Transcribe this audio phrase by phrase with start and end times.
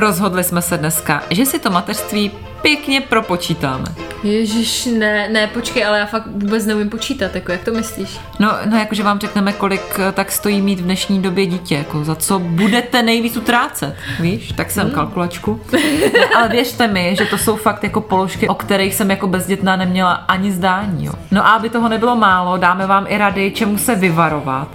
[0.00, 3.84] Rozhodli jsme se dneska, že si to mateřství pěkně propočítáme.
[4.22, 8.20] Ježíš, ne, ne, počkej, ale já fakt vůbec neumím počítat, jako jak to myslíš?
[8.38, 12.04] No, no jakože vám řekneme, kolik eh, tak stojí mít v dnešní době dítě, jako
[12.04, 14.52] za co budete nejvíc utrácet, víš?
[14.52, 14.94] Tak jsem hmm.
[14.94, 15.60] kalkulačku.
[15.72, 19.76] No, ale věřte mi, že to jsou fakt jako položky, o kterých jsem jako bezdětná
[19.76, 21.12] neměla ani zdání, jo.
[21.30, 24.68] No a aby toho nebylo málo, dáme vám i rady, čemu se vyvarovat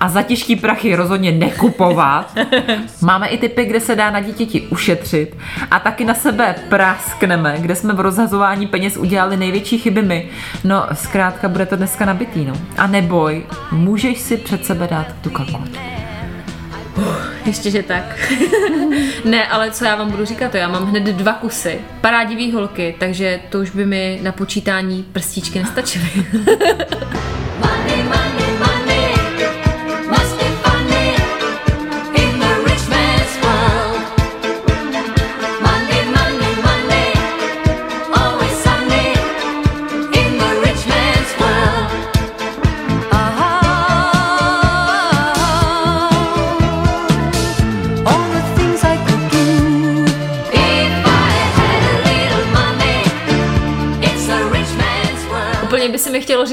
[0.00, 2.34] a za těžký prachy rozhodně nekupovat.
[3.02, 5.36] Máme i typy, kde se dá na dítěti ušetřit
[5.70, 6.54] a taky na sebe
[7.30, 10.28] praskneme, kde jsme v rozhazování peněz udělali největší chyby my.
[10.64, 12.52] No, zkrátka bude to dneska nabitý, no.
[12.78, 15.76] A neboj, můžeš si před sebe dát tu kalkulačku.
[16.96, 17.04] Uh,
[17.46, 18.04] ještě, že tak.
[19.24, 21.78] ne, ale co já vám budu říkat, to já mám hned dva kusy.
[22.00, 26.10] Parádivý holky, takže to už by mi na počítání prstíčky nestačily.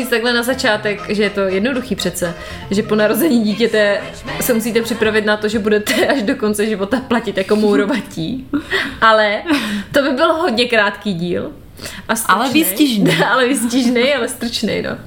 [0.07, 2.33] říct takhle na začátek, že je to jednoduchý přece,
[2.71, 4.01] že po narození dítěte
[4.41, 8.47] se musíte připravit na to, že budete až do konce života platit jako mourovatí.
[9.01, 9.43] Ale
[9.91, 11.51] to by byl hodně krátký díl.
[12.09, 13.11] A ale výstižný.
[13.31, 14.97] ale výstižný, ale stručný, no.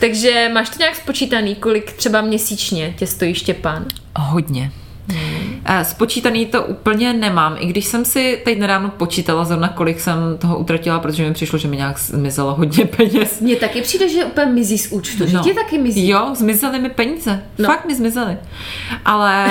[0.00, 3.86] Takže máš to nějak spočítaný, kolik třeba měsíčně tě stojí Štěpán?
[4.18, 4.72] Hodně.
[5.12, 5.84] Hmm.
[5.84, 10.58] Spočítaný to úplně nemám, i když jsem si teď nedávno počítala zrovna, kolik jsem toho
[10.58, 13.40] utratila, protože mi přišlo, že mi nějak zmizelo hodně peněz.
[13.40, 15.42] Mně taky přijde, že úplně mizí z účtu, no.
[15.42, 16.08] ti taky mizí.
[16.08, 17.42] Jo, zmizely mi peníze.
[17.58, 17.66] No.
[17.66, 18.36] Fakt mi zmizely.
[19.04, 19.50] Ale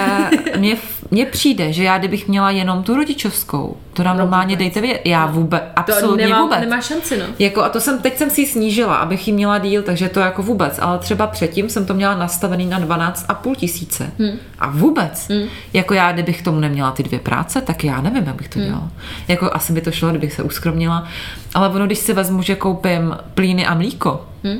[0.57, 0.77] mně,
[1.11, 4.59] mně přijde, že já kdybych měla jenom tu rodičovskou, to nám no, normálně vůbec.
[4.59, 5.01] dejte vědět.
[5.05, 6.59] Já vůbec, absolutně to nemá, vůbec.
[6.59, 7.25] Nemá šanci, no.
[7.39, 10.19] Jako, a to jsem, teď jsem si ji snížila, abych ji měla díl, takže to
[10.19, 10.79] jako vůbec.
[10.81, 14.11] Ale třeba předtím jsem to měla nastavený na 12,5 tisíce.
[14.19, 14.37] Hmm.
[14.59, 15.29] A vůbec.
[15.29, 15.47] Hmm.
[15.73, 18.67] Jako já, kdybych tomu neměla ty dvě práce, tak já nevím, jak bych to hmm.
[18.67, 18.85] dělala.
[18.85, 19.25] Hmm.
[19.27, 21.07] Jako asi by to šlo, kdybych se uskromnila.
[21.53, 24.25] Ale ono, když si vezmu, že koupím plíny a mlíko.
[24.43, 24.59] Hmm.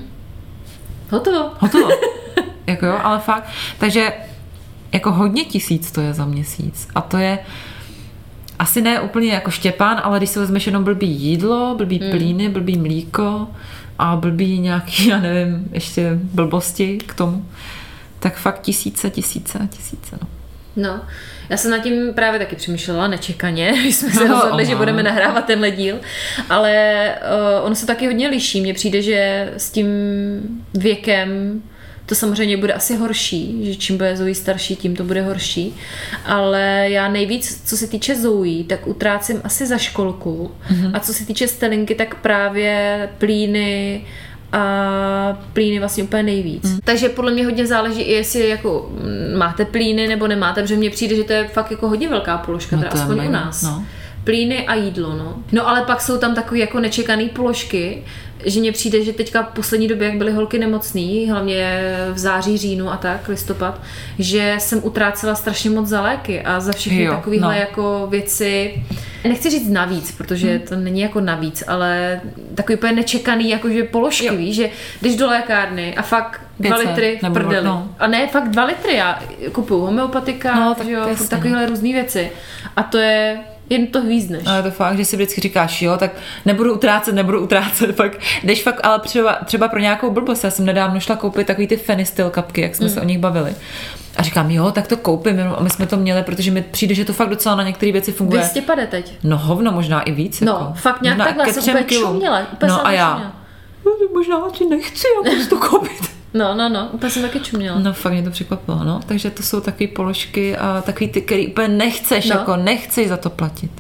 [1.09, 1.49] Hotovo.
[1.59, 1.89] Hotovo.
[2.67, 3.49] jako jo, ale fakt.
[3.79, 4.13] Takže
[4.91, 6.87] jako hodně tisíc to je za měsíc.
[6.95, 7.39] A to je
[8.59, 12.11] asi ne úplně jako Štěpán, ale když si vezmeš jenom blbý jídlo, blbý hmm.
[12.11, 13.47] plíny, blbý mlíko
[13.99, 17.45] a blbý nějaký, já nevím, ještě blbosti k tomu,
[18.19, 20.27] tak fakt tisíce, tisíce, tisíce, no.
[20.75, 21.01] No,
[21.49, 25.03] já jsem nad tím právě taky přemýšlela nečekaně, když jsme se no, rozhodli, že budeme
[25.03, 25.99] nahrávat tenhle díl,
[26.49, 27.13] ale
[27.59, 28.61] uh, ono se taky hodně liší.
[28.61, 29.87] Mně přijde, že s tím
[30.73, 31.61] věkem
[32.07, 35.75] to samozřejmě bude asi horší, že čím bude Zoe starší, tím to bude horší.
[36.25, 40.51] Ale já nejvíc, co se týče Zoe, tak utrácím asi za školku.
[40.72, 40.91] Mm-hmm.
[40.94, 44.06] A co se týče stelinky, tak právě plíny,
[44.51, 46.63] a plíny vlastně úplně nejvíc.
[46.63, 46.79] Mm.
[46.84, 48.91] Takže podle mě hodně záleží i jestli jako
[49.38, 52.75] máte plíny nebo nemáte, protože mně přijde, že to je fakt jako hodně velká položka,
[52.75, 53.63] no teda aspoň u nás.
[53.63, 53.85] No.
[54.27, 55.43] Plíny a jídlo, no.
[55.51, 58.03] No ale pak jsou tam takové jako nečekané položky,
[58.45, 61.79] že mně přijde, že teďka v poslední době, jak byly holky nemocný, hlavně
[62.13, 63.81] v září, říjnu a tak, listopad,
[64.19, 67.59] že jsem utrácela strašně moc za léky a za všechny takovéhle no.
[67.59, 68.83] jako věci.
[69.23, 70.59] Nechci říct navíc, protože hmm.
[70.59, 72.21] to není jako navíc, ale
[72.55, 74.35] takový úplně nečekaný jakože položky, jo.
[74.35, 77.65] víš, že když do lékárny a fakt dva litry v prdeli.
[77.65, 77.89] No.
[77.99, 79.19] A ne, fakt dva litry, já
[79.51, 82.31] kupuju homeopatika, no, tak jo, takovéhle různé věci.
[82.75, 83.39] A to je
[83.69, 84.44] jen to hvízneš.
[84.45, 86.11] Ale to fakt, že si vždycky říkáš, jo, tak
[86.45, 88.12] nebudu utrácet, nebudu utrácet, pak
[88.44, 91.77] jdeš fakt, ale třeba, třeba pro nějakou blbost, já jsem nedávno šla koupit takový ty
[91.77, 92.94] Fenistil kapky, jak jsme mm.
[92.94, 93.56] se o nich bavili.
[94.18, 97.06] A říkám, jo, tak to koupím, a my jsme to měli, protože mi přijde, že
[97.06, 98.41] to fakt docela na některé věci funguje.
[98.41, 99.13] 200 pade teď.
[99.24, 100.41] No hovno, možná i víc.
[100.41, 100.74] No, jako.
[100.74, 103.31] fakt nějak takhle, jsem úplně čuměla, No a já, no,
[104.13, 106.18] možná ti nechci, já to koupit.
[106.34, 107.80] No, no, no, úplně jsem taky čuměla.
[107.80, 109.00] No, fakt mě to překvapilo, no.
[109.06, 112.36] Takže to jsou takové položky a takový ty, který úplně nechceš, no.
[112.36, 113.72] jako nechci za to platit.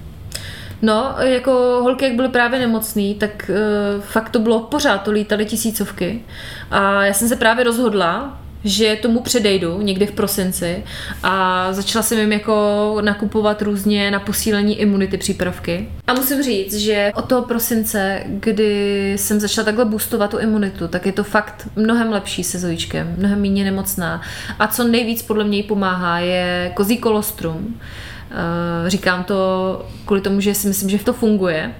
[0.81, 1.51] No, jako
[1.81, 3.51] holky, jak byly právě nemocný, tak
[3.97, 6.21] uh, fakt to bylo pořád, to lítaly tisícovky.
[6.71, 10.83] A já jsem se právě rozhodla, že tomu předejdu někdy v prosinci
[11.23, 15.89] a začala jsem jim jako nakupovat různě na posílení imunity přípravky.
[16.07, 21.05] A musím říct, že od toho prosince, kdy jsem začala takhle boostovat tu imunitu, tak
[21.05, 24.21] je to fakt mnohem lepší se Zojičkem, mnohem méně nemocná.
[24.59, 27.79] A co nejvíc podle mě jí pomáhá, je kozí kolostrum.
[28.31, 31.75] Eh, říkám to kvůli tomu, že si myslím, že to funguje,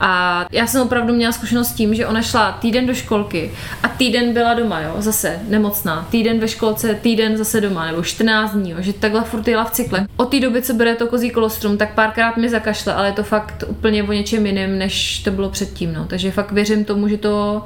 [0.00, 3.50] a já jsem opravdu měla zkušenost s tím, že ona šla týden do školky
[3.82, 6.06] a týden byla doma, jo, zase nemocná.
[6.10, 9.70] Týden ve školce, týden zase doma, nebo 14 dní, jo, že takhle furt jela v
[9.70, 10.06] cykle.
[10.16, 13.22] Od té doby, co bere to kozí kolostrum, tak párkrát mi zakašle, ale je to
[13.22, 16.04] fakt úplně o něčem jiném, než to bylo předtím, no.
[16.04, 17.64] Takže fakt věřím tomu, že to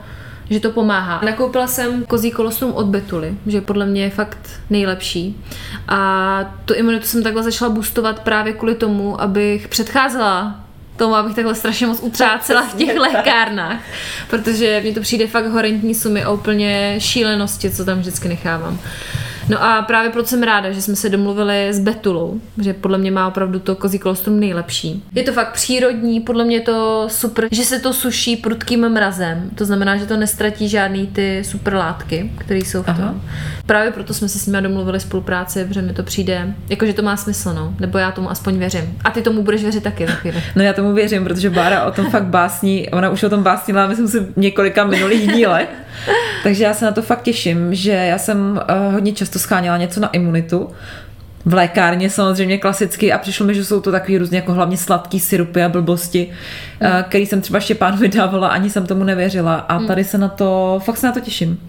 [0.51, 1.21] že to pomáhá.
[1.25, 5.45] Nakoupila jsem kozí kolostrum od Betuly, že podle mě je fakt nejlepší.
[5.89, 10.64] A tu imunitu jsem takhle začala boostovat právě kvůli tomu, abych předcházela
[10.97, 13.81] tomu, abych takhle strašně moc utrácela v těch lékárnách,
[14.31, 18.79] protože mně to přijde fakt horentní sumy a úplně šílenosti, co tam vždycky nechávám.
[19.49, 23.11] No a právě proto jsem ráda, že jsme se domluvili s Betulou, že podle mě
[23.11, 25.05] má opravdu to kozí kolostrum nejlepší.
[25.15, 29.51] Je to fakt přírodní, podle mě je to super, že se to suší prudkým mrazem,
[29.55, 32.95] to znamená, že to nestratí žádný ty super látky, které jsou v tom.
[32.99, 33.15] Aha.
[33.67, 37.17] Právě proto jsme se s nimi domluvili spolupráci, protože mi to přijde, jakože to má
[37.17, 37.75] smysl, no.
[37.81, 38.99] nebo já tomu aspoň věřím.
[39.05, 40.43] A ty tomu budeš věřit taky chvíli.
[40.57, 43.87] No já tomu věřím, protože Bára o tom fakt básní, ona už o tom básnila,
[43.87, 45.69] myslím si, několika minulých dílech.
[46.43, 50.01] Takže já se na to fakt těším, že já jsem uh, hodně často scháněla něco
[50.01, 50.71] na imunitu,
[51.47, 55.21] v lékárně samozřejmě klasicky a přišlo mi, že jsou to takový různě jako hlavně sladký
[55.21, 56.31] syrupy a blbosti,
[56.81, 56.89] mm.
[57.03, 59.87] který jsem třeba Štěpánovi dávala, ani jsem tomu nevěřila a mm.
[59.87, 61.61] tady se na to, fakt se na to těším.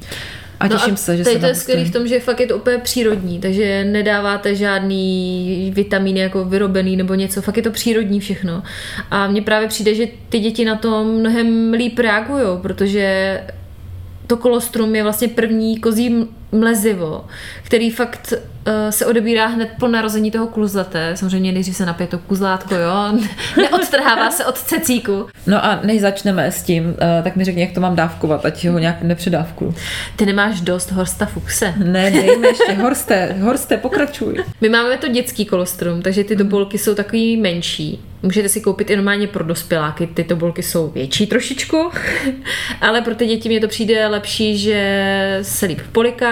[0.60, 2.48] A těším no a se, že se to je skvělý v tom, že fakt je
[2.48, 8.20] to úplně přírodní, takže nedáváte žádný vitamíny jako vyrobený nebo něco, fakt je to přírodní
[8.20, 8.64] všechno.
[9.12, 13.42] A mně právě přijde, že ty děti na to mnohem líp reagují, protože
[14.28, 17.26] to kolostrum je vlastně první kozí mlezivo,
[17.64, 21.12] který fakt uh, se odebírá hned po narození toho kluzlete.
[21.18, 23.20] Samozřejmě nejdřív se napije to kuzlátko, jo.
[23.58, 25.28] Neodtrhává se od cecíku.
[25.48, 28.66] No a než začneme s tím, uh, tak mi řekni, jak to mám dávkovat, ať
[28.66, 29.74] ho nějak nepředávku.
[30.16, 31.74] Ty nemáš dost Horsta Fuchse.
[31.78, 34.44] Ne, dejme ještě Horste, Horste, pokračuj.
[34.62, 38.00] My máme to dětský kolostrum, takže ty dobolky jsou takový menší.
[38.26, 41.92] Můžete si koupit i normálně pro dospěláky, ty tobolky jsou větší trošičku,
[42.82, 45.80] ale pro ty děti mě to přijde lepší, že se líp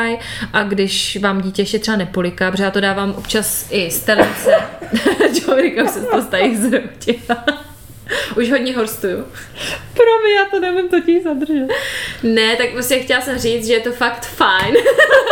[0.03, 0.17] polikají
[0.53, 4.55] a když vám dítě ještě třeba nepoliká, protože já to dávám občas i z telence,
[5.39, 7.45] Člověka se to stají zroutila.
[8.37, 9.25] Už hodně horstuju.
[9.93, 11.67] Promiň, já to nevím totiž zadržet.
[12.23, 14.75] Ne, tak prostě chtěla jsem říct, že je to fakt fajn.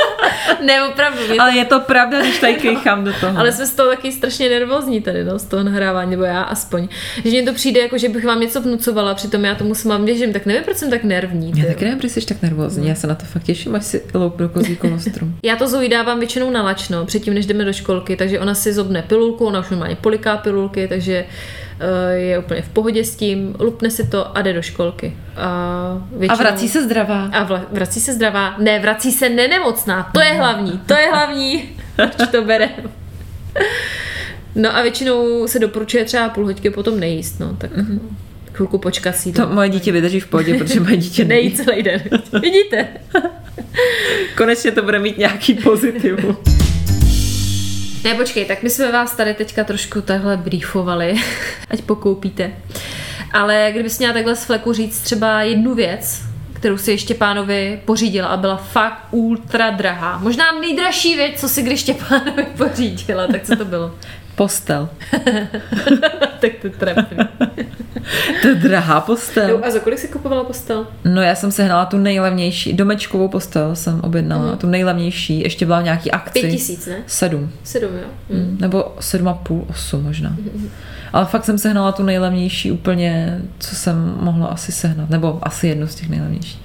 [0.66, 1.20] ne, opravdu.
[1.40, 1.58] Ale to...
[1.58, 3.40] je to pravda, když tady kejchám do toho.
[3.40, 6.88] Ale jsme z toho taky strašně nervózní tady, no, z toho nahrávání, nebo já aspoň.
[7.24, 10.06] Že mně to přijde jako, že bych vám něco vnucovala, přitom já tomu s vám
[10.06, 11.54] věřím, tak nevím, proč jsem tak nervní.
[11.56, 14.02] Já taky nevím, proč jsi tak nervózní, já se na to fakt těším, až si
[14.14, 15.36] loup do kozí kolostrum.
[15.44, 18.74] já to Zoe dávám většinou na lačno, předtím, než jdeme do školky, takže ona si
[18.74, 21.26] zobne pilulku, ona už normálně poliká pilulky, takže
[22.12, 25.18] je úplně v pohodě s tím, lupne si to a jde do školky.
[25.38, 26.40] A, většinou...
[26.40, 27.26] a vrací se zdravá.
[27.26, 27.66] A vla...
[27.72, 28.56] vrací se zdravá.
[28.58, 30.10] Ne, vrací se nenemocná.
[30.14, 30.82] To je hlavní.
[30.86, 31.70] To je hlavní.
[31.96, 32.70] Proč to bere?
[34.56, 38.00] No a většinou se doporučuje třeba půl hoďky potom nejíst, no, tak mm-hmm.
[38.54, 39.32] chvilku počkat si.
[39.32, 41.52] To moje dítě vydrží v pohodě, protože moje dítě nejí.
[41.52, 42.02] celý den.
[42.42, 42.88] Vidíte?
[44.38, 46.38] Konečně to bude mít nějaký pozitivum.
[48.04, 51.16] Ne, počkej, tak my jsme vás tady teďka trošku takhle briefovali,
[51.70, 52.52] ať pokoupíte.
[53.34, 56.22] Ale kdybys měla takhle z fleku říct třeba jednu věc,
[56.54, 60.18] kterou si ještě pánovi pořídila a byla fakt ultra drahá.
[60.18, 63.96] Možná nejdražší věc, co si když pánovi pořídila, tak co to bylo?
[64.36, 64.90] Postel.
[66.40, 67.18] tak to trefný.
[68.42, 69.58] to je drahá postel.
[69.58, 70.88] No, a za kolik jsi kupovala postel?
[71.06, 74.58] No já jsem sehnala tu nejlevnější, domečkovou postel jsem objednala, mm.
[74.58, 76.40] tu nejlevnější, ještě byla v nějaký akci.
[76.40, 76.96] Pět tisíc, ne?
[77.08, 77.52] Sedm.
[77.64, 78.38] Sedm, jo.
[78.38, 78.58] Mm.
[78.62, 80.30] Nebo sedm a půl, osm možná.
[80.30, 80.70] Mm.
[81.14, 85.88] Ale fakt jsem sehnala tu nejlevnější úplně, co jsem mohla asi sehnat, nebo asi jednu
[85.88, 86.62] z těch nejlevnějších.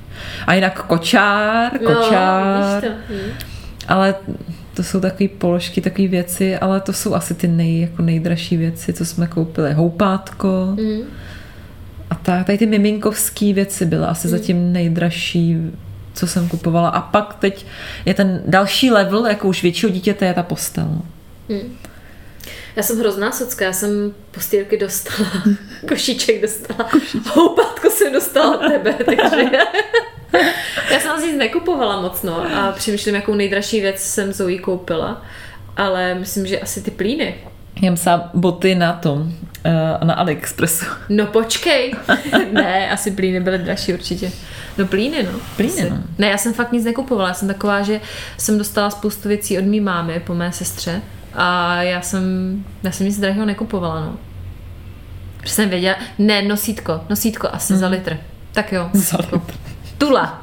[0.46, 2.84] A jinak kočár, kočár.
[2.84, 3.14] No, to.
[3.14, 3.30] Mm.
[3.88, 4.14] Ale
[4.76, 8.92] to jsou takové položky, takové věci, ale to jsou asi ty nej, jako nejdražší věci,
[8.92, 9.72] co jsme koupili.
[9.72, 10.48] Houpátko
[10.80, 11.00] mm.
[12.10, 12.46] a tak.
[12.46, 14.30] Tady ty miminkovské věci byly asi mm.
[14.30, 15.56] zatím nejdražší,
[16.14, 16.88] co jsem kupovala.
[16.88, 17.66] A pak teď
[18.04, 21.02] je ten další level, jako už většího dítěte, je ta postel.
[21.48, 21.76] Mm.
[22.76, 25.30] Já jsem hrozná socka, já jsem postýlky dostala,
[25.88, 26.90] košíček dostala,
[27.32, 29.50] houpátko jsem dostala od tebe, takže
[30.92, 35.22] já jsem asi nekupovala moc, no, a přemýšlím, jakou nejdražší věc jsem Zoe koupila,
[35.76, 37.34] ale myslím, že asi ty plíny.
[37.82, 40.84] Já jsem boty na tom, uh, na AliExpressu.
[41.08, 41.94] No počkej.
[42.52, 44.32] ne, asi plíny byly dražší určitě.
[44.78, 45.30] No plíny, no.
[45.56, 45.90] Plíny, Asi.
[45.90, 45.98] no.
[46.18, 47.28] Ne, já jsem fakt nic nekupovala.
[47.28, 48.00] Já jsem taková, že
[48.38, 51.02] jsem dostala spoustu věcí od mý mámy po mé sestře
[51.34, 52.22] a já jsem,
[52.82, 54.16] já jsem nic drahého nekupovala, no.
[55.36, 57.78] Protože jsem věděla, ne, nosítko, nosítko asi mm.
[57.78, 58.18] za litr.
[58.52, 59.42] Tak jo, Za nosítko.
[59.98, 60.40] Tula.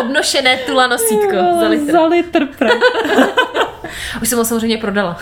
[0.00, 1.92] Obnošené tula nosítko za litr.
[1.92, 2.48] Za litr.
[4.22, 5.18] Už jsem ho samozřejmě prodala.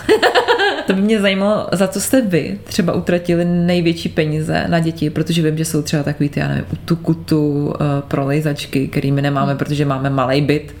[0.87, 5.41] To by mě zajímalo, za co jste vy třeba utratili největší peníze na děti, protože
[5.41, 7.73] vím, že jsou třeba takový ty, já nevím, tu kutu uh,
[8.07, 10.75] prolejzačky, který my nemáme, protože máme malý byt.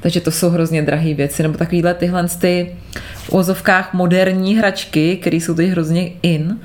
[0.00, 2.76] Takže to jsou hrozně drahé věci, nebo takovýhle tyhle ty
[3.14, 6.58] v ozovkách moderní hračky, které jsou teď hrozně in,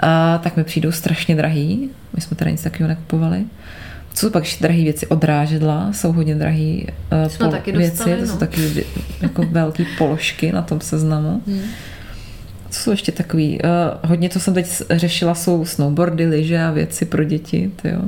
[0.00, 1.90] a tak mi přijdou strašně drahý.
[2.14, 3.44] My jsme teda nic takového nekupovali.
[4.18, 5.06] Jsou pak ještě drahé věci?
[5.06, 6.76] Odrážedla jsou hodně drahé
[7.24, 8.38] uh, Jsme taky dostali, věci, to jsou no.
[8.38, 8.86] taky
[9.22, 11.42] jako velké položky na tom seznamu.
[11.46, 11.62] Hmm.
[12.70, 13.60] Co jsou ještě takový?
[13.64, 17.70] Uh, hodně, co jsem teď řešila, jsou snowboardy, lyže a věci pro děti.
[17.82, 18.00] Ty jo.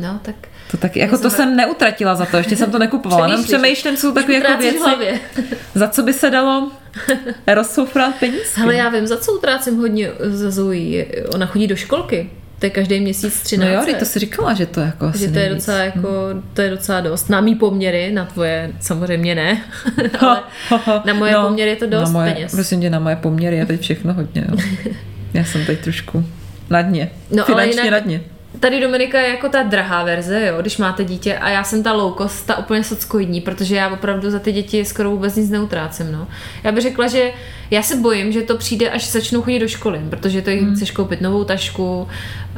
[0.00, 0.34] No, tak
[0.70, 3.26] To taky, jako to jsem neutratila za to, ještě jsem to nekupovala.
[3.26, 3.78] Jenom Přemýšlíš.
[3.78, 5.20] přemýšlím, jsou takové jako věci, hlavě.
[5.74, 6.70] za co by se dalo
[7.46, 8.60] rozsoufrat penízky.
[8.60, 11.04] Hele, já vím, za co utrácím hodně za Zoe.
[11.34, 12.30] Ona chodí do školky.
[12.62, 13.68] To je každý měsíc 13.
[13.68, 15.62] No jo, teď to si říkala, že to jako asi že to je nejvíc.
[15.66, 16.08] docela jako,
[16.54, 17.28] to je docela dost.
[17.30, 19.62] Na mý poměry, na tvoje samozřejmě ne,
[20.20, 20.42] ale
[21.04, 22.52] na moje No, poměry je to dost na moje, peněz.
[22.52, 24.44] Prosím tě, na moje poměry je teď všechno hodně.
[24.50, 24.56] Jo.
[25.34, 26.24] Já jsem teď trošku
[26.70, 27.10] na dně.
[27.30, 28.20] No, ale Finančně jinak- na dně.
[28.60, 31.92] Tady Dominika je jako ta drahá verze, jo, když máte dítě a já jsem ta
[31.92, 36.12] low cost, ta úplně sockoidní, protože já opravdu za ty děti skoro vůbec nic neutrácím,
[36.12, 36.28] no.
[36.64, 37.30] Já bych řekla, že
[37.70, 40.90] já se bojím, že to přijde, až začnou chodit do školy, protože to jim chceš
[40.90, 42.08] koupit novou tašku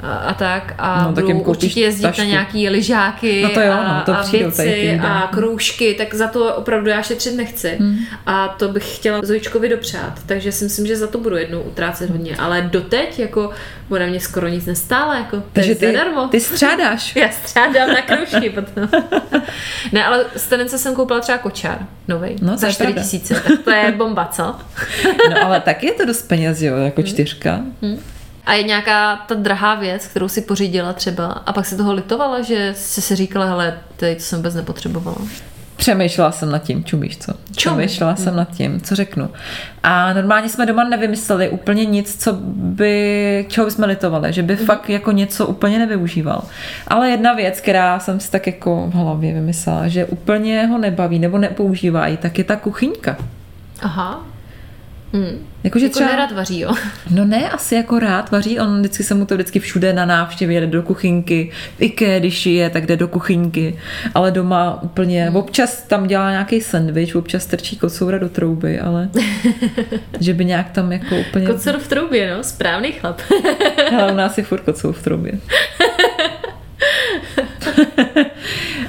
[0.03, 1.09] a, a tak a Hmm.
[1.09, 2.21] No, tak jim budou koupíš určitě jezdit tašku.
[2.23, 5.01] na nějaký lyžáky No to jo, a, no, to a ty věci výdaje.
[5.01, 7.77] a kroužky, tak za to opravdu já šetřit nechci.
[7.81, 7.99] Hmm.
[8.27, 12.11] A to bych chtěla Zojičkovi dopřát, takže si myslím, že za to budu jednou utrácet
[12.11, 13.51] hodně, ale doteď jako
[13.89, 16.29] bude mě skoro nic nestále, jako Takže zadarmo.
[16.29, 17.17] ty střádáš.
[17.23, 18.89] Já střádám na kroužky potom.
[19.93, 22.37] ne, ale z Tenence jsem koupila třeba kočár novej.
[22.43, 23.03] No, za je 4 pravda.
[23.03, 23.35] tisíce.
[23.35, 24.43] Tak to je bomba, co?
[25.31, 27.11] No ale taky je to dost peněz, jo, jako Hmm.
[27.11, 27.61] čtyřka.
[28.47, 32.43] A je nějaká ta drahá věc, kterou si pořídila třeba a pak si toho litovala,
[32.43, 35.17] že jsi si říkala, hele, tady to jsem vůbec nepotřebovala.
[35.85, 37.33] Přemýšlela jsem nad tím, čumíš co?
[37.33, 37.73] Čum.
[37.73, 39.31] Přemýšlela jsem nad tím, co řeknu.
[39.83, 44.91] A normálně jsme doma nevymysleli úplně nic, co by, čeho bychom litovali, že by fakt
[44.91, 46.45] jako něco úplně nevyužíval.
[46.89, 51.19] Ale jedna věc, která jsem si tak jako v hlavě vymyslela, že úplně ho nebaví
[51.19, 53.17] nebo nepoužívají, tak je ta kuchyňka.
[53.83, 54.27] Aha.
[55.15, 55.47] Hm.
[55.65, 56.75] Jakože Jako třeba, nerad vaří, jo.
[57.11, 60.61] no ne, asi jako rád vaří, on vždycky se mu to vždycky všude na návštěvě
[60.61, 63.79] jde do kuchyňky, v IKEA, když je, tak jde do kuchyňky,
[64.15, 69.09] ale doma úplně, občas tam dělá nějaký sendvič, občas trčí kocoura do trouby, ale
[70.21, 71.47] že by nějak tam jako úplně...
[71.47, 73.21] Kocor v troubě, no, správný chlap.
[73.99, 75.33] Ale u nás je furt kocour v troubě.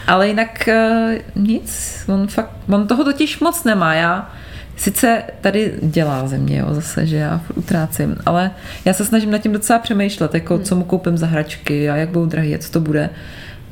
[0.07, 4.31] ale jinak eh, nic, on fakt, on toho totiž moc nemá, já
[4.75, 8.51] Sice tady dělá ze mě, jo, zase, že já utrácím, ale
[8.85, 12.09] já se snažím nad tím docela přemýšlet, jako co mu koupím za hračky a jak
[12.09, 13.09] budou drahé, a co to bude.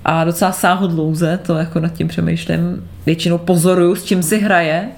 [0.05, 2.89] A docela sáhodlouze, to jako nad tím přemýšlím.
[3.05, 4.89] Většinou pozoruju, s čím si hraje,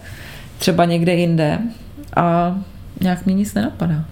[0.58, 1.60] třeba někde jinde
[2.16, 2.56] a
[3.02, 4.06] nějak mě nic nenapadá.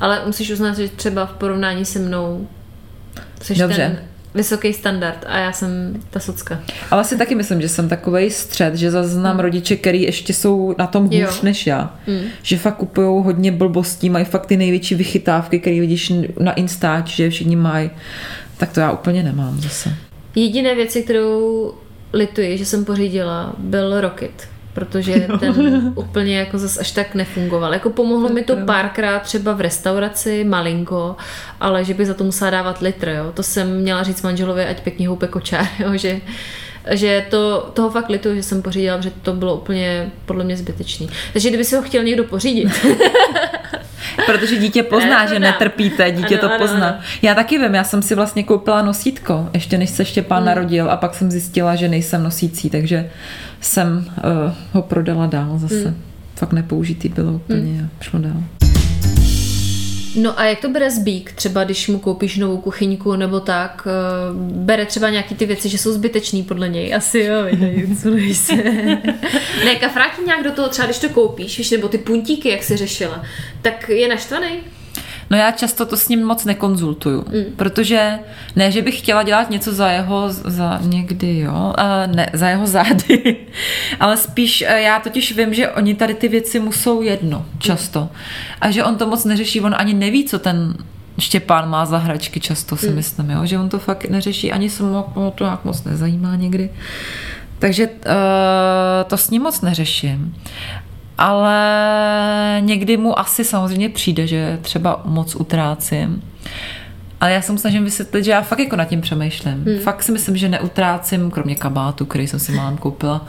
[0.00, 2.48] Ale musíš uznat, že třeba v porovnání se mnou
[3.42, 3.76] jsi Dobře.
[3.76, 6.60] ten vysoký standard a já jsem ta socka.
[6.90, 10.74] Ale si taky myslím, že jsem takovej střed, že zase znám rodiče, který ještě jsou
[10.78, 11.30] na tom hůř Jo.
[11.42, 11.94] než já.
[12.06, 12.20] Mm.
[12.42, 17.30] Že fakt kupují hodně blbostí, mají fakt ty největší vychytávky, které vidíš na Instač, že
[17.30, 17.90] všichni mají.
[18.56, 19.94] Tak to já úplně nemám zase.
[20.34, 21.74] Jediné věci, kterou
[22.12, 24.48] lituji, že jsem pořídila, byl Rocket.
[24.74, 27.72] Protože ten úplně jako zas až tak nefungoval.
[27.72, 31.16] Jako pomohlo mi to párkrát třeba v restauraci, malinko,
[31.60, 33.32] ale že by za to musela dávat litr, jo.
[33.34, 36.20] To jsem měla říct manželovi, ať pěkně houpe kočár, jo, že
[36.90, 41.10] že to, toho fakt lituju, že jsem pořídila, protože to bylo úplně podle mě zbytečný.
[41.32, 42.68] Takže kdyby si ho chtěl někdo pořídit,
[44.26, 46.88] Protože dítě pozná, Ne, že netrpíte, dítě Ano, to ano, pozná.
[46.88, 46.98] ano.
[47.22, 50.46] Já taky vím, já jsem si vlastně koupila nosítko, ještě než se Štěpán Hmm.
[50.46, 53.10] narodil a pak jsem zjistila, že nejsem nosící, takže
[53.60, 55.84] jsem uh, ho prodala dál zase.
[55.84, 55.96] Hmm.
[56.36, 58.42] Fakt nepoužitý bylo úplně a šlo dál.
[60.16, 63.92] No a jak to bere Zbík, třeba když mu koupíš novou kuchyňku nebo tak, eh,
[64.52, 66.94] bere třeba nějaký ty věci, že jsou zbytečný podle něj.
[66.94, 68.56] Asi jo, nejuculej se.
[69.64, 72.76] ne, kafráti nějak do toho, třeba když to koupíš, víš, nebo ty puntíky, jak jsi
[72.76, 73.22] řešila,
[73.62, 74.48] tak je naštvaný.
[75.30, 77.44] No já často to s ním moc nekonzultuju, mm.
[77.56, 78.18] protože
[78.56, 81.74] ne, že bych chtěla dělat něco za jeho, za někdy, jo,
[82.06, 83.36] ne, za jeho zády,
[84.00, 88.08] ale spíš uh, já totiž vím, že oni tady ty věci mu jsou jedno často
[88.60, 90.74] a že on to moc neřeší, on ani neví, co ten
[91.18, 93.46] Štěpán má za hračky často, si myslím, jo?
[93.46, 96.70] že on to fakt neřeší, ani se mu mu to nějak moc nezajímá někdy.
[97.58, 97.92] Takže uh,
[99.06, 100.34] to s ním moc neřeším.
[101.20, 106.22] Ale někdy mu asi samozřejmě přijde, že třeba moc utrácím.
[107.20, 109.64] Ale já se mu snažím vysvětlit, že já fakt jako nad tím přemýšlím.
[109.66, 109.78] Hmm.
[109.78, 113.26] Fakt si myslím, že neutrácím, kromě kabátu, který jsem si mám koupila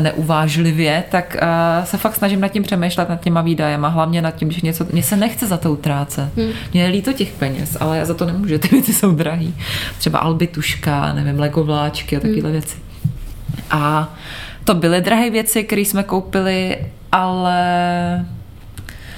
[0.00, 4.50] neuvážlivě, tak uh, se fakt snažím nad tím přemýšlet, nad těma výdajema, hlavně nad tím,
[4.50, 6.28] že něco, mě se nechce za to utrácet.
[6.36, 6.50] Hmm.
[6.72, 9.54] Mě je líto těch peněz, ale já za to nemůžu, ty věci jsou drahý.
[9.98, 12.52] Třeba albituška, nevím, Lego vláčky a takovéhle hmm.
[12.52, 12.76] věci.
[13.70, 14.14] A
[14.64, 16.78] to byly drahé věci, které jsme koupili,
[17.12, 18.24] ale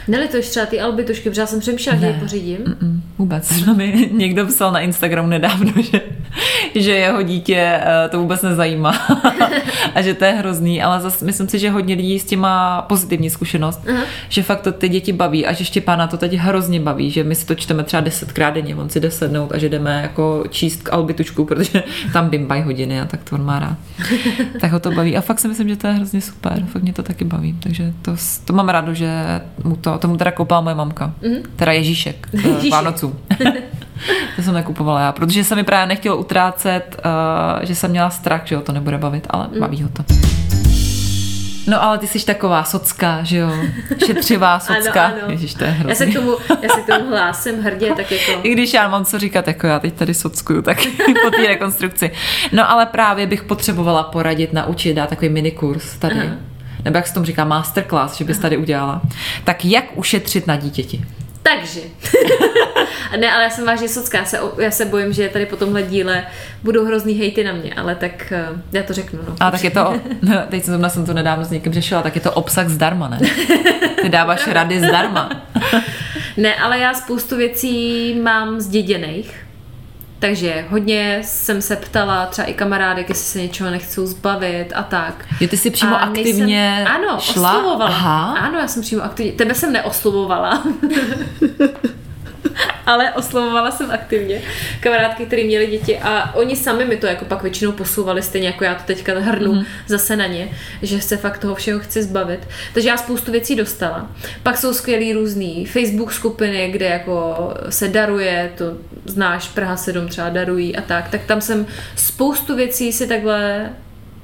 [0.08, 2.58] Nelituješ třeba ty albitušky, protože já jsem přemýšlela, že je pořídím.
[2.58, 3.66] Mm-mm, vůbec.
[3.76, 6.00] mi někdo psal na Instagramu nedávno, že,
[6.74, 8.92] že jeho dítě eh, to vůbec nezajímá
[9.94, 12.82] a že to je hrozný, ale zase myslím si, že hodně lidí s tím má
[12.82, 14.02] pozitivní zkušenost, uh-huh.
[14.28, 17.34] že fakt to ty děti baví a že Štěpána to teď hrozně baví, že my
[17.34, 20.82] si to čteme třeba desetkrát denně, on si jde sednout a že jdeme jako číst
[20.82, 21.82] k albitučku, protože
[22.12, 23.76] tam bimbají hodiny a tak to on má rád.
[24.60, 26.92] tak ho to baví a fakt si myslím, že to je hrozně super, fakt mě
[26.92, 29.10] to taky baví, takže to, to mám rádo, že
[29.64, 31.12] mu to tomu teda koupala moje mamka.
[31.22, 31.42] Mm-hmm.
[31.56, 32.72] Teda Ježíšek k Ježíšek.
[32.72, 33.18] Vánocům.
[34.36, 38.42] to jsem nekupovala já, protože se mi právě nechtělo utrácet, uh, že jsem měla strach,
[38.44, 39.60] že ho to nebude bavit, ale mm.
[39.60, 40.04] baví ho to.
[41.66, 43.50] No ale ty jsi taková socka, že jo?
[44.06, 45.04] Šetřivá socka.
[45.04, 45.32] ano, ano.
[45.32, 45.90] Ježiš, to je hrozný.
[45.90, 48.40] Já se k tomu, já se k tomu hlásím hrdě, tak jako...
[48.42, 50.78] I když já mám co říkat, jako já teď tady sockuju, tak
[51.24, 52.10] po té rekonstrukci.
[52.52, 56.20] No ale právě bych potřebovala poradit, naučit, dát takový minikurs tady.
[56.20, 56.53] Aha
[56.84, 59.02] nebo jak se tomu říká, masterclass, že bys tady udělala.
[59.44, 61.04] Tak jak ušetřit na dítěti?
[61.42, 61.80] Takže.
[63.20, 65.82] ne, ale já jsem vážně socká, já se, já se bojím, že tady po tomhle
[65.82, 66.24] díle
[66.62, 69.18] budou hrozný hejty na mě, ale tak uh, já to řeknu.
[69.28, 69.36] No.
[69.40, 72.20] A tak je to, no, teď jsem, jsem to nedávno s někým řešila, tak je
[72.20, 73.20] to obsah zdarma, ne?
[74.02, 75.30] Ty dáváš rady zdarma.
[76.36, 79.43] ne, ale já spoustu věcí mám zděděných
[80.26, 85.24] takže hodně jsem se ptala třeba i kamarádek, jestli se něčeho nechcou zbavit a tak.
[85.40, 87.58] Jo, ty jsi přímo a aktivně nejsem, Ano, šla?
[87.58, 87.90] oslovovala.
[87.90, 88.34] Aha.
[88.38, 89.32] Ano, já jsem přímo aktivně.
[89.32, 90.62] Tebe jsem neoslovovala.
[92.86, 94.42] ale oslovovala jsem aktivně
[94.80, 98.64] kamarádky, které měly děti a oni sami mi to jako pak většinou posouvali, stejně jako
[98.64, 99.64] já to teďka hrnu mm.
[99.86, 100.48] zase na ně,
[100.82, 102.40] že se fakt toho všeho chci zbavit.
[102.74, 104.10] Takže já spoustu věcí dostala.
[104.42, 107.36] Pak jsou skvělý různý Facebook skupiny, kde jako
[107.68, 108.64] se daruje, to
[109.04, 113.70] znáš, Praha 7 třeba darují a tak, tak tam jsem spoustu věcí si takhle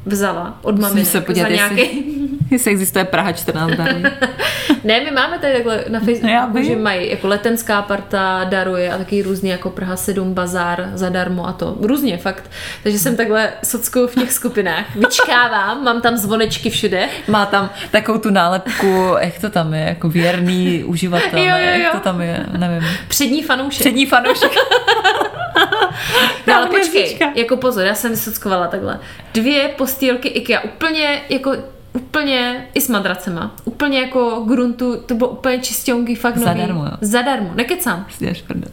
[0.06, 1.80] vzala od mami se podívat, za nějaký...
[1.80, 2.28] jestli,
[2.60, 3.98] jestli existuje Praha 14 darů.
[4.84, 8.98] ne, my máme tady takhle na Facebooku, no že mají jako letenská parta daruje a
[8.98, 11.76] taky různý jako Praha 7 bazár zadarmo a to.
[11.80, 12.50] Různě fakt.
[12.82, 14.96] Takže jsem takhle sockou v těch skupinách.
[14.96, 17.08] Vyčkávám, mám tam zvonečky všude.
[17.28, 21.80] Má tam takovou tu nálepku, jak to tam je, jako věrný uživatel, jo, jo, jo.
[21.82, 22.88] jak to tam je, nevím.
[23.08, 23.80] Přední fanoušek.
[23.80, 24.52] Přední fanoušek.
[26.46, 28.98] no, ale počkej, jako pozor, já jsem vysockovala takhle.
[29.34, 31.56] Dvě postýlky IKEA, úplně jako
[32.00, 33.56] úplně i s madracema.
[33.64, 36.46] Úplně jako gruntu, to bylo úplně čistěnky, fakt nový.
[36.46, 36.92] Zadarmo, jo.
[37.00, 38.06] Zadarmo, nekecám.